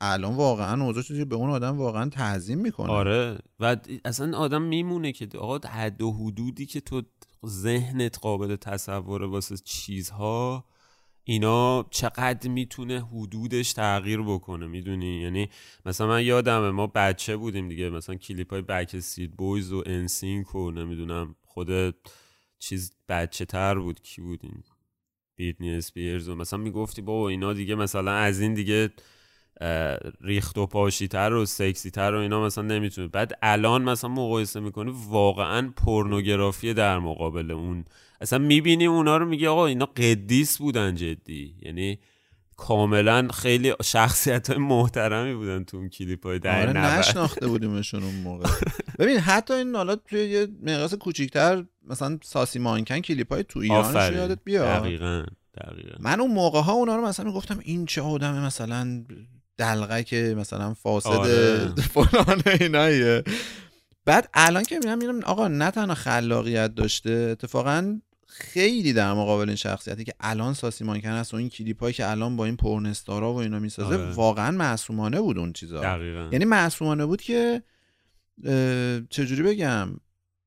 الان 0.00 0.34
واقعا 0.34 0.84
اوضاع 0.84 1.02
چیزی 1.02 1.24
به 1.24 1.36
اون 1.36 1.50
آدم 1.50 1.78
واقعا 1.78 2.08
تعظیم 2.08 2.58
می‌کنه. 2.58 2.90
آره. 2.92 3.38
و 3.60 3.76
اصلا 4.04 4.38
آدم 4.38 4.62
میمونه 4.62 5.12
که 5.12 5.28
آقا 5.38 5.68
حد 5.68 6.02
و 6.02 6.12
حدودی 6.12 6.66
که 6.66 6.80
تو 6.80 7.02
ذهنت 7.46 8.18
قابل 8.18 8.56
تصوره 8.56 9.26
واسه 9.26 9.56
چیزها 9.56 10.64
اینا 11.24 11.86
چقدر 11.90 12.48
می‌تونه 12.48 13.06
حدودش 13.06 13.72
تغییر 13.72 14.22
بکنه 14.22 14.66
می‌دونی؟ 14.66 15.20
یعنی 15.22 15.48
مثلا 15.86 16.06
من 16.06 16.24
یادمه 16.24 16.70
ما 16.70 16.86
بچه 16.86 17.36
بودیم 17.36 17.68
دیگه 17.68 17.90
مثلا 17.90 18.14
کلیپ 18.14 18.50
های 18.50 18.62
Backstreet 18.62 19.30
Boys 19.30 19.72
و 19.72 19.82
NSYNC 19.86 20.54
و 20.54 20.70
نمی‌دونم 20.70 21.34
خود 21.42 21.94
چیز 22.58 22.96
بچه 23.08 23.44
تر 23.44 23.78
بود 23.78 24.00
کی 24.02 24.20
بودیم 24.20 24.64
Britney 25.36 25.74
Spears 25.74 26.28
و 26.28 26.34
مثلا 26.34 26.58
می‌گفتی 26.58 27.02
بابا 27.02 27.28
اینا 27.28 27.52
دیگه 27.52 27.74
مثلا 27.74 28.12
از 28.12 28.40
این 28.40 28.54
دیگه 28.54 28.90
ریخت 30.20 30.58
و 30.58 30.66
پاشی 30.66 31.08
تر 31.08 31.32
و 31.32 31.46
سکسی 31.46 31.90
تر 31.90 32.14
و 32.14 32.18
اینا 32.18 32.44
مثلا 32.44 32.64
نمی‌تونه 32.64 33.08
بعد 33.08 33.38
الان 33.42 33.82
مثلا 33.82 34.10
مقایسه 34.10 34.60
می‌کنی 34.60 34.92
واقعا 35.08 35.72
پورنوگرافی 35.76 36.74
در 36.74 36.98
مقابل 36.98 37.50
اون. 37.50 37.84
اصلا 38.20 38.38
می‌بینی 38.38 38.86
اونا 38.86 39.16
رو 39.16 39.26
میگی 39.26 39.46
آقا 39.46 39.66
اینا 39.66 39.86
قدیس 39.86 40.58
بودن 40.58 40.94
جدی. 40.94 41.54
یعنی 41.62 41.98
کاملا 42.56 43.28
خیلی 43.28 43.72
شخصیت 43.82 44.50
های 44.50 44.58
محترمی 44.58 45.34
بودن 45.34 45.64
تو 45.64 45.76
اون 45.76 45.88
کلیپ 45.88 46.26
های 46.26 46.38
در 46.38 46.68
آره 46.68 46.98
نشناخته 46.98 47.46
بودیمشون 47.46 48.02
اون 48.02 48.14
موقع. 48.14 48.48
ببین 48.98 49.18
حتی 49.18 49.54
این 49.54 49.76
حالا 49.76 49.96
توی 49.96 50.24
یه 50.24 50.48
مقیاس 50.62 50.94
کوچیکتر 50.94 51.64
مثلا 51.88 52.18
ساسی 52.22 52.58
مانکن 52.58 53.00
کلیپ 53.00 53.32
های 53.32 53.44
تو 53.44 53.60
ایرانش 53.60 54.12
یادت 54.12 54.38
بیاد. 54.44 54.82
دقیقا 54.82 55.24
دقیقا. 55.54 55.96
من 56.00 56.20
اون 56.20 56.30
موقع 56.30 56.60
ها 56.60 56.72
اونا 56.72 56.96
رو 56.96 57.06
مثلا 57.06 57.26
می‌گفتم 57.26 57.58
این 57.62 57.86
چه 57.86 58.02
آدم 58.02 58.44
مثلا 58.44 59.04
دلغه 59.62 60.02
که 60.02 60.34
مثلا 60.38 60.74
فاسد 60.74 61.08
آره. 61.08 61.74
فلان 61.94 62.42
ایناییه. 62.60 63.22
بعد 64.04 64.28
الان 64.34 64.62
که 64.62 64.74
می‌بینم 64.74 64.98
می‌بینم 64.98 65.24
آقا 65.24 65.48
نه 65.48 65.70
تنها 65.70 65.94
خلاقیت 65.94 66.74
داشته 66.74 67.10
اتفاقا 67.10 68.00
خیلی 68.28 68.92
در 68.92 69.12
مقابل 69.12 69.48
این 69.48 69.56
شخصیتی 69.56 70.04
که 70.04 70.14
الان 70.20 70.54
ساسی 70.54 70.84
مانکن 70.84 71.08
هست 71.08 71.34
و 71.34 71.36
این 71.36 71.48
کلیپ 71.48 71.80
هایی 71.80 71.94
که 71.94 72.10
الان 72.10 72.36
با 72.36 72.44
این 72.44 72.56
پرنستارا 72.56 73.32
و 73.32 73.36
اینا 73.36 73.58
می‌سازه 73.58 73.94
آره. 73.94 74.10
واقعا 74.12 74.50
معصومانه 74.50 75.20
بود 75.20 75.38
اون 75.38 75.52
چیزا. 75.52 75.80
دقیقا. 75.80 76.28
یعنی 76.32 76.44
معصومانه 76.44 77.06
بود 77.06 77.22
که 77.22 77.62
چجوری 79.10 79.42
بگم؟ 79.42 79.88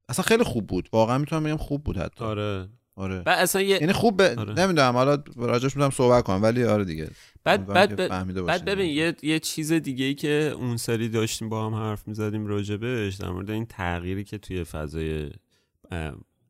اصلا 0.09 0.25
خیلی 0.25 0.43
خوب 0.43 0.67
بود. 0.67 0.89
واقعا 0.93 1.17
می‌تونم 1.17 1.43
بگم 1.43 1.57
خوب 1.57 1.83
بود 1.83 1.97
حتی. 1.97 2.23
آره. 2.25 2.67
آره 2.95 3.21
بعد 3.21 3.39
اصلا 3.39 3.61
یه 3.61 3.77
یعنی 3.81 3.93
خوب 3.93 4.17
به... 4.17 4.35
آره. 4.37 4.53
نمی‌دونم 4.53 4.93
حالا 4.93 5.23
راجعش 5.35 5.75
می‌تونم 5.75 5.89
صحبت 5.89 6.23
کنم 6.23 6.43
ولی 6.43 6.63
آره 6.63 6.85
دیگه 6.85 7.09
بعد 7.43 7.65
بعد 7.65 7.95
ب- 7.95 8.41
بعد. 8.45 8.65
ببین 8.65 8.89
یه, 8.89 9.15
یه 9.21 9.39
چیز 9.39 9.73
دیگه 9.73 10.05
ای 10.05 10.13
که 10.13 10.53
اون 10.57 10.77
سری 10.77 11.09
داشتیم 11.09 11.49
با 11.49 11.65
هم 11.65 11.75
حرف 11.75 12.07
می‌زدیم 12.07 12.47
راجبش 12.47 13.15
در 13.15 13.29
مورد 13.29 13.51
این 13.51 13.65
تغییری 13.65 14.23
که 14.23 14.37
توی 14.37 14.63
فضای 14.63 15.29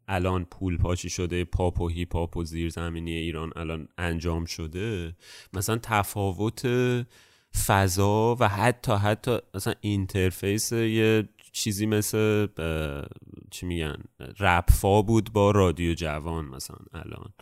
الان 0.08 0.46
پول 0.46 0.78
پاشی 0.78 1.10
شده 1.10 1.46
پاپ 1.46 1.82
و 1.82 1.88
هیپ 1.88 2.16
هاپ 2.16 2.38
و 2.38 2.44
زیرزمینی 2.44 3.12
ایران 3.12 3.52
الان 3.56 3.88
انجام 3.98 4.46
شده 4.46 5.16
مثلا 5.54 5.80
تفاوت 5.84 6.68
فضا 7.68 8.38
و 8.40 8.48
حتی 8.48 8.92
حتی 8.92 9.38
مثلا 9.54 9.74
interface 9.82 10.72
یه 10.72 11.30
چیزی 11.56 11.86
مثل 11.86 12.48
چی 13.52 13.66
میگن 13.66 13.96
رپفا 14.40 15.02
بود 15.02 15.34
با 15.34 15.52
رادیو 15.52 15.94
جوان 15.94 16.46
مثلا 16.46 16.78
الان. 16.94 17.34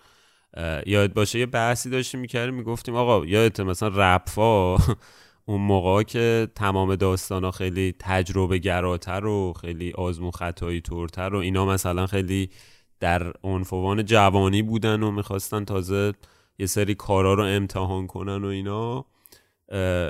یاد 0.85 1.13
باشه 1.13 1.39
یه 1.39 1.45
بحثی 1.45 1.89
داشتیم 1.89 2.19
می‌کردیم 2.19 2.53
می‌گفتیم 2.53 2.95
آقا 2.95 3.25
یادت 3.25 3.59
مثلا 3.59 3.91
رپفا 3.95 4.77
اون 5.45 5.61
موقع 5.61 6.03
که 6.03 6.47
تمام 6.55 6.95
داستانا 6.95 7.51
خیلی 7.51 7.95
تجربه 7.99 8.57
گراتر 8.57 9.25
و 9.25 9.53
خیلی 9.61 9.91
آزمون 9.91 10.31
خطایی 10.31 10.81
تورتر 10.81 11.35
و 11.35 11.37
اینا 11.37 11.65
مثلا 11.65 12.07
خیلی 12.07 12.49
در 12.99 13.33
عنفوان 13.43 14.05
جوانی 14.05 14.61
بودن 14.61 15.03
و 15.03 15.11
می‌خواستن 15.11 15.65
تازه 15.65 16.13
یه 16.59 16.65
سری 16.65 16.95
کارا 16.95 17.33
رو 17.33 17.43
امتحان 17.43 18.07
کنن 18.07 18.43
و 18.43 18.47
اینا. 18.47 19.05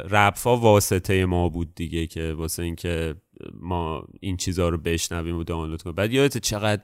رپفا 0.10 0.58
واسطه 0.58 1.26
ما 1.26 1.50
بود 1.50 1.76
دیگه 1.76 2.08
که 2.08 2.34
واسه 2.34 2.64
اینکه 2.64 3.16
ما 3.54 4.08
این 4.20 4.38
چیزها 4.38 4.70
رو 4.70 4.78
بشنویم 4.78 5.38
و 5.38 5.44
دانلود 5.44 5.82
کنیم. 5.82 5.96
بعد 5.96 6.14
یادت 6.14 6.38
چقدر 6.38 6.82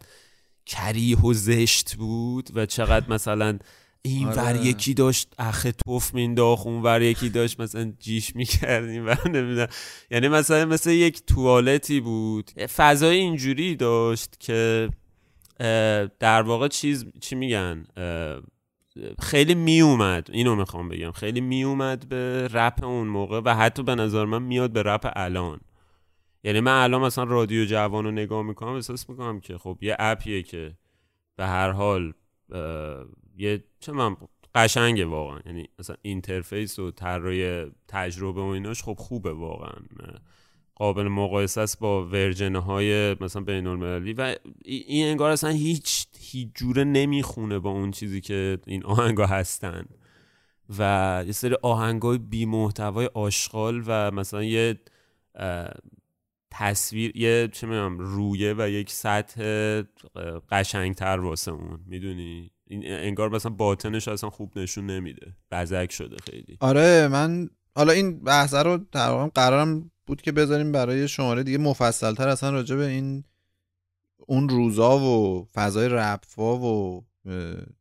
کریه 0.65 1.17
و 1.17 1.33
زشت 1.33 1.95
بود 1.95 2.49
و 2.53 2.65
چقدر 2.65 3.09
مثلا 3.09 3.59
این 4.01 4.27
ور 4.27 4.39
آره. 4.39 4.65
یکی 4.65 4.93
داشت 4.93 5.33
اخه 5.37 5.71
توف 5.71 6.13
مینداخت 6.13 6.67
اون 6.67 6.81
ور 6.83 7.01
یکی 7.01 7.29
داشت 7.29 7.59
مثلا 7.59 7.93
جیش 7.99 8.35
می‌کرد 8.35 8.89
این 8.89 9.05
ور 9.05 9.29
نمی‌دونم. 9.29 9.67
یعنی 10.11 10.27
مثلا 10.27 10.65
مثل 10.65 10.91
یک 10.91 11.25
توالتی 11.25 11.99
بود. 11.99 12.51
فضای 12.51 13.17
اینجوری 13.17 13.75
داشت 13.75 14.39
که 14.39 14.89
در 16.19 16.41
واقع 16.41 16.67
چیز 16.67 17.05
چی 17.21 17.35
میگن؟ 17.35 17.85
خیلی 19.21 19.55
میومد 19.55 20.27
اینو 20.31 20.55
می‌خوام 20.55 20.89
بگم 20.89 21.11
خیلی 21.11 21.41
میومد 21.41 22.09
به 22.09 22.47
رپ 22.47 22.83
اون 22.83 23.07
موقع 23.07 23.41
و 23.45 23.55
حتی 23.55 23.83
به 23.83 23.95
نظر 23.95 24.25
من 24.25 24.41
میاد 24.41 24.71
به 24.71 24.83
رپ 24.83 25.11
الان. 25.15 25.59
یعنی 26.43 26.59
من 26.59 26.83
الان 26.83 27.01
مثلا 27.01 27.23
رادیو 27.23 27.65
جوان 27.65 28.03
رو 28.05 28.11
نگاه 28.11 28.43
می‌کنم 28.43 28.69
احساس 28.69 29.09
می‌کنم 29.09 29.39
که 29.39 29.57
خب 29.57 29.77
یه 29.81 29.95
app 29.99 30.26
یه 30.26 30.43
که 30.43 30.77
به 31.35 31.45
هر 31.45 31.71
حال 31.71 32.13
به 33.37 33.63
چشم 33.79 33.91
من 33.91 34.17
قشنگه 34.55 35.05
واقعا. 35.05 35.39
یعنی 35.45 35.69
مثلا 35.79 35.95
interface 36.01 36.79
و 36.79 36.91
طراحی 36.91 37.71
تجربه 37.87 38.41
و 38.41 38.45
ایناش 38.45 38.83
خب 38.83 38.93
خوبه 38.93 39.33
واقعا. 39.33 39.75
قابل 40.79 41.03
مقایسه 41.07 41.61
است 41.61 41.79
با 41.79 42.05
version 42.05 42.55
های 42.55 43.15
مثلا 43.21 43.41
بین 43.41 43.67
المللی 43.67 44.13
و 44.13 44.35
ای- 44.65 44.83
این 44.87 45.07
انگار 45.07 45.31
اصلا 45.31 45.49
هیچ 45.49 46.05
هیچ 46.19 46.47
جوره 46.55 46.83
نمی‌خونه 46.83 47.59
با 47.59 47.69
اون 47.69 47.91
چیزی 47.91 48.21
که 48.21 48.57
این 48.67 48.85
آهنگا 48.85 49.25
هستن. 49.25 49.85
و 50.79 51.23
یه 51.25 51.31
سری 51.31 51.55
آهنگای 51.61 52.17
بی 52.17 52.45
محتوای 52.45 53.09
آشغال 53.13 53.83
و 53.87 54.11
مثلا 54.11 54.43
یه 54.43 54.79
تصویر 56.51 57.17
یه 57.17 57.49
چه 57.51 57.67
می‌دونم 57.67 57.97
رویه 57.99 58.55
و 58.57 58.69
یک 58.69 58.91
سطح 58.91 59.41
قشنگتر 60.51 61.19
واسه 61.19 61.51
اون. 61.51 61.79
می‌دونی؟ 61.85 62.51
این 62.67 62.83
انگار 62.85 63.29
مثلا 63.29 63.51
باطنش 63.51 64.07
اصلا 64.07 64.29
خوب 64.29 64.59
نشون 64.59 64.85
نمیده. 64.85 65.35
بزک 65.51 65.91
شده 65.91 66.15
خیلی. 66.29 66.57
آره 66.59 67.07
من 67.07 67.49
حالا 67.75 67.93
این 67.93 68.23
بحث 68.23 68.53
رو 68.53 68.77
در 68.91 69.27
قرارم 69.27 69.91
بود 70.09 70.21
که 70.21 70.31
بذاریم 70.31 70.71
برای 70.71 71.07
شماره 71.07 71.43
دیگه. 71.43 71.57
مفصلتر 71.57 72.27
اصلا 72.27 72.49
راجع 72.49 72.75
به 72.75 72.85
این 72.87 73.23
اون 74.17 74.49
روزا 74.49 74.97
و 74.97 75.47
فضای 75.53 75.89
رپفا 75.89 76.57
و 76.57 77.05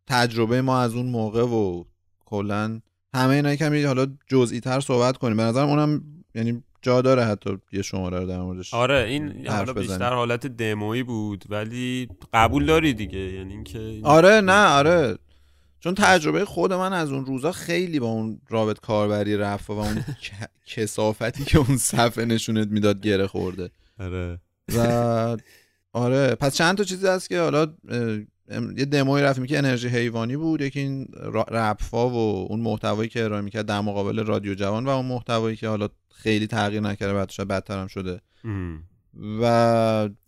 تجربه 0.06 0.62
ما 0.62 0.80
از 0.80 0.94
اون 0.94 1.06
موقع 1.06 1.42
و 1.42 1.84
کلا 2.24 2.80
همه 3.14 3.34
اینا 3.34 3.56
کمی 3.56 3.82
حالا 3.82 4.06
جزئی 4.26 4.60
تر 4.60 4.80
صحبت 4.80 5.16
کنیم. 5.16 5.36
به 5.36 5.42
نظرم 5.42 5.68
اونم 5.68 6.02
یعنی 6.34 6.62
جا 6.82 7.02
داره 7.02 7.24
حتی 7.24 7.58
یه 7.72 7.82
شماره 7.82 8.18
رو 8.18 8.26
در 8.26 8.40
موردش 8.40 8.74
آره 8.74 9.04
این 9.08 9.46
حالا. 9.46 9.72
بیشتر 9.72 10.12
حالت 10.12 10.46
دمویی 10.46 11.02
بود 11.02 11.44
ولی 11.48 12.08
قبول 12.32 12.66
داری 12.66 12.94
دیگه. 12.94 13.18
یعنی 13.18 13.52
اینکه 13.52 14.00
آره 14.02 14.40
نه 14.40 14.66
آره. 14.66 15.18
چون 15.80 15.94
تجربه 15.94 16.44
خود 16.44 16.72
من 16.72 16.92
از 16.92 17.12
اون 17.12 17.26
روزا 17.26 17.52
خیلی 17.52 18.00
با 18.00 18.06
اون 18.06 18.40
رابط 18.48 18.80
کاربری 18.80 19.36
رفت 19.36 19.70
و 19.70 19.72
اون 19.72 20.04
کسافتی 20.74 21.44
که 21.44 21.58
اون 21.58 21.76
صفحه 21.76 22.24
نشونت 22.24 22.68
می‌داد 22.68 23.00
گره 23.00 23.26
خورده. 23.26 23.70
آره. 23.98 24.40
و 24.76 25.36
آره 25.92 26.34
پس 26.34 26.54
چند 26.54 26.76
تا 26.78 26.84
چیزی 26.84 27.06
هست 27.06 27.28
که 27.28 27.40
حالا 27.40 27.74
یه 28.76 28.84
دموی 28.84 29.22
رفتیم 29.22 29.46
که 29.46 29.58
انرژی 29.58 29.88
حیوانی 29.88 30.36
بود 30.36 30.60
یکی 30.60 30.80
این 30.80 31.08
رپفا 31.50 32.10
و 32.10 32.46
اون 32.48 32.60
محتوایی 32.60 33.08
که 33.08 33.24
ارائه 33.24 33.42
می‌کرد 33.42 33.66
در 33.66 33.80
مقابل 33.80 34.24
رادیو 34.24 34.54
جوان 34.54 34.84
و 34.84 34.88
اون 34.88 35.06
محتوایی 35.06 35.56
که 35.56 35.68
حالا 35.68 35.88
خیلی 36.10 36.46
تغییر 36.46 36.80
نکرده 36.80 37.14
بعد 37.14 37.30
شاید 37.30 37.48
بدتر 37.48 37.78
هم 37.78 37.86
شده 37.86 38.20
و 39.40 39.44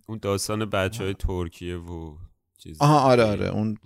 اون 0.07 0.19
داستان 0.21 0.65
بچه 0.65 1.03
های 1.03 1.13
ترکیه 1.13 1.77
و 1.77 2.15
چیز 2.57 2.77
آها 2.79 2.99
آره 2.99 3.23
آره 3.23 3.47
اون 3.47 3.77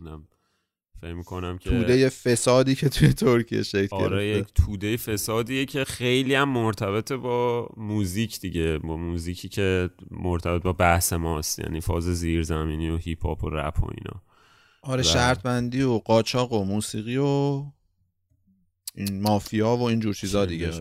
فهم 1.05 1.23
کنم 1.23 1.57
که 1.57 1.69
توده 1.69 2.09
فسادی 2.09 2.75
که 2.75 2.89
توی 2.89 3.13
ترکیه 3.13 3.63
شکل 3.63 3.95
آره 3.95 4.27
یک 4.27 4.47
توده 4.55 4.97
فسادیه 4.97 5.65
که 5.65 5.83
خیلی 5.83 6.35
هم 6.35 6.49
مرتبط 6.49 7.11
با 7.11 7.69
موزیک 7.77 8.39
دیگه 8.39 8.77
با 8.77 8.97
موزیکی 8.97 9.49
که 9.49 9.89
مرتبط 10.11 10.61
با 10.61 10.73
بحث 10.73 11.13
ماست 11.13 11.59
یعنی 11.59 11.81
فاز 11.81 12.03
زیرزمینی 12.03 12.89
و 12.89 12.97
هیپ 12.97 13.25
هاپ 13.25 13.43
و 13.43 13.49
رپ 13.49 13.83
و 13.83 13.85
اینا. 13.85 14.21
آره 14.81 15.03
شرط 15.03 15.41
بندی 15.41 15.81
و 15.81 15.97
قاچاق 15.97 16.53
و 16.53 16.63
موسیقی 16.63 17.17
و 17.17 17.63
این 18.95 19.21
مافیا 19.21 19.75
و 19.75 19.81
این 19.81 19.99
جور 19.99 20.13
چیزا 20.13 20.45
دیگه. 20.45 20.71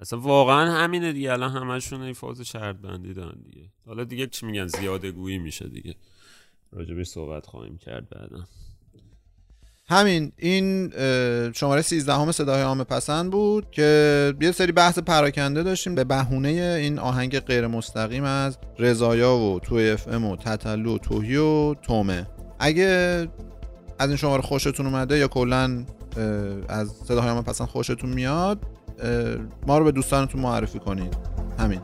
اصلا 0.00 0.20
واقعا 0.20 0.72
همینه 0.72 1.12
دیگه. 1.12 1.32
الان 1.32 1.50
همشون 1.50 2.02
این 2.02 2.12
فاز 2.12 2.40
شرط 2.40 2.76
بندی 2.76 3.14
دارن 3.14 3.42
دیگه. 3.42 3.68
حالا 3.86 4.04
دیگه 4.04 4.26
چی 4.26 4.46
میگن؟ 4.46 4.66
زیاده 4.66 5.10
گویی 5.10 5.38
میشه 5.38 5.68
دیگه. 5.68 5.94
راجبش 6.72 7.06
صحبت 7.06 7.46
خواهیم 7.46 7.78
کرد 7.78 8.08
بعدا. 8.08 8.44
همین 9.90 10.32
این 10.36 10.92
شماره 11.52 11.82
13 11.82 12.14
همه 12.14 12.32
صدای 12.32 12.62
عام 12.62 12.84
پسند 12.84 13.30
بود 13.30 13.70
که 13.70 14.34
یه 14.40 14.52
سری 14.52 14.72
بحث 14.72 14.98
پراکنده 14.98 15.62
داشتیم 15.62 15.94
به 15.94 16.04
بهونه 16.04 16.48
این 16.48 16.98
آهنگ 16.98 17.40
غیر 17.40 17.66
مستقیم 17.66 18.24
از 18.24 18.58
رضایا 18.78 19.36
و 19.36 19.60
تو 19.60 19.74
اف 19.74 20.08
ام 20.08 20.24
و 20.24 20.36
تتلو 20.36 20.94
و 20.94 20.98
توهی 20.98 21.36
و 21.36 21.74
تومه. 21.74 22.26
اگه 22.58 22.86
از 23.98 24.08
این 24.08 24.16
شماره 24.16 24.42
خوشتون 24.42 24.86
اومده 24.86 25.18
یا 25.18 25.28
کلا 25.28 25.84
از 26.68 26.92
صداهای 27.08 27.30
عام 27.30 27.44
پسند 27.44 27.66
خوشتون 27.66 28.10
میاد 28.10 28.58
ما 29.66 29.78
رو 29.78 29.84
به 29.84 29.92
دوستانتون 29.92 30.40
معرفی 30.40 30.78
کنید. 30.78 31.16
همین. 31.58 31.80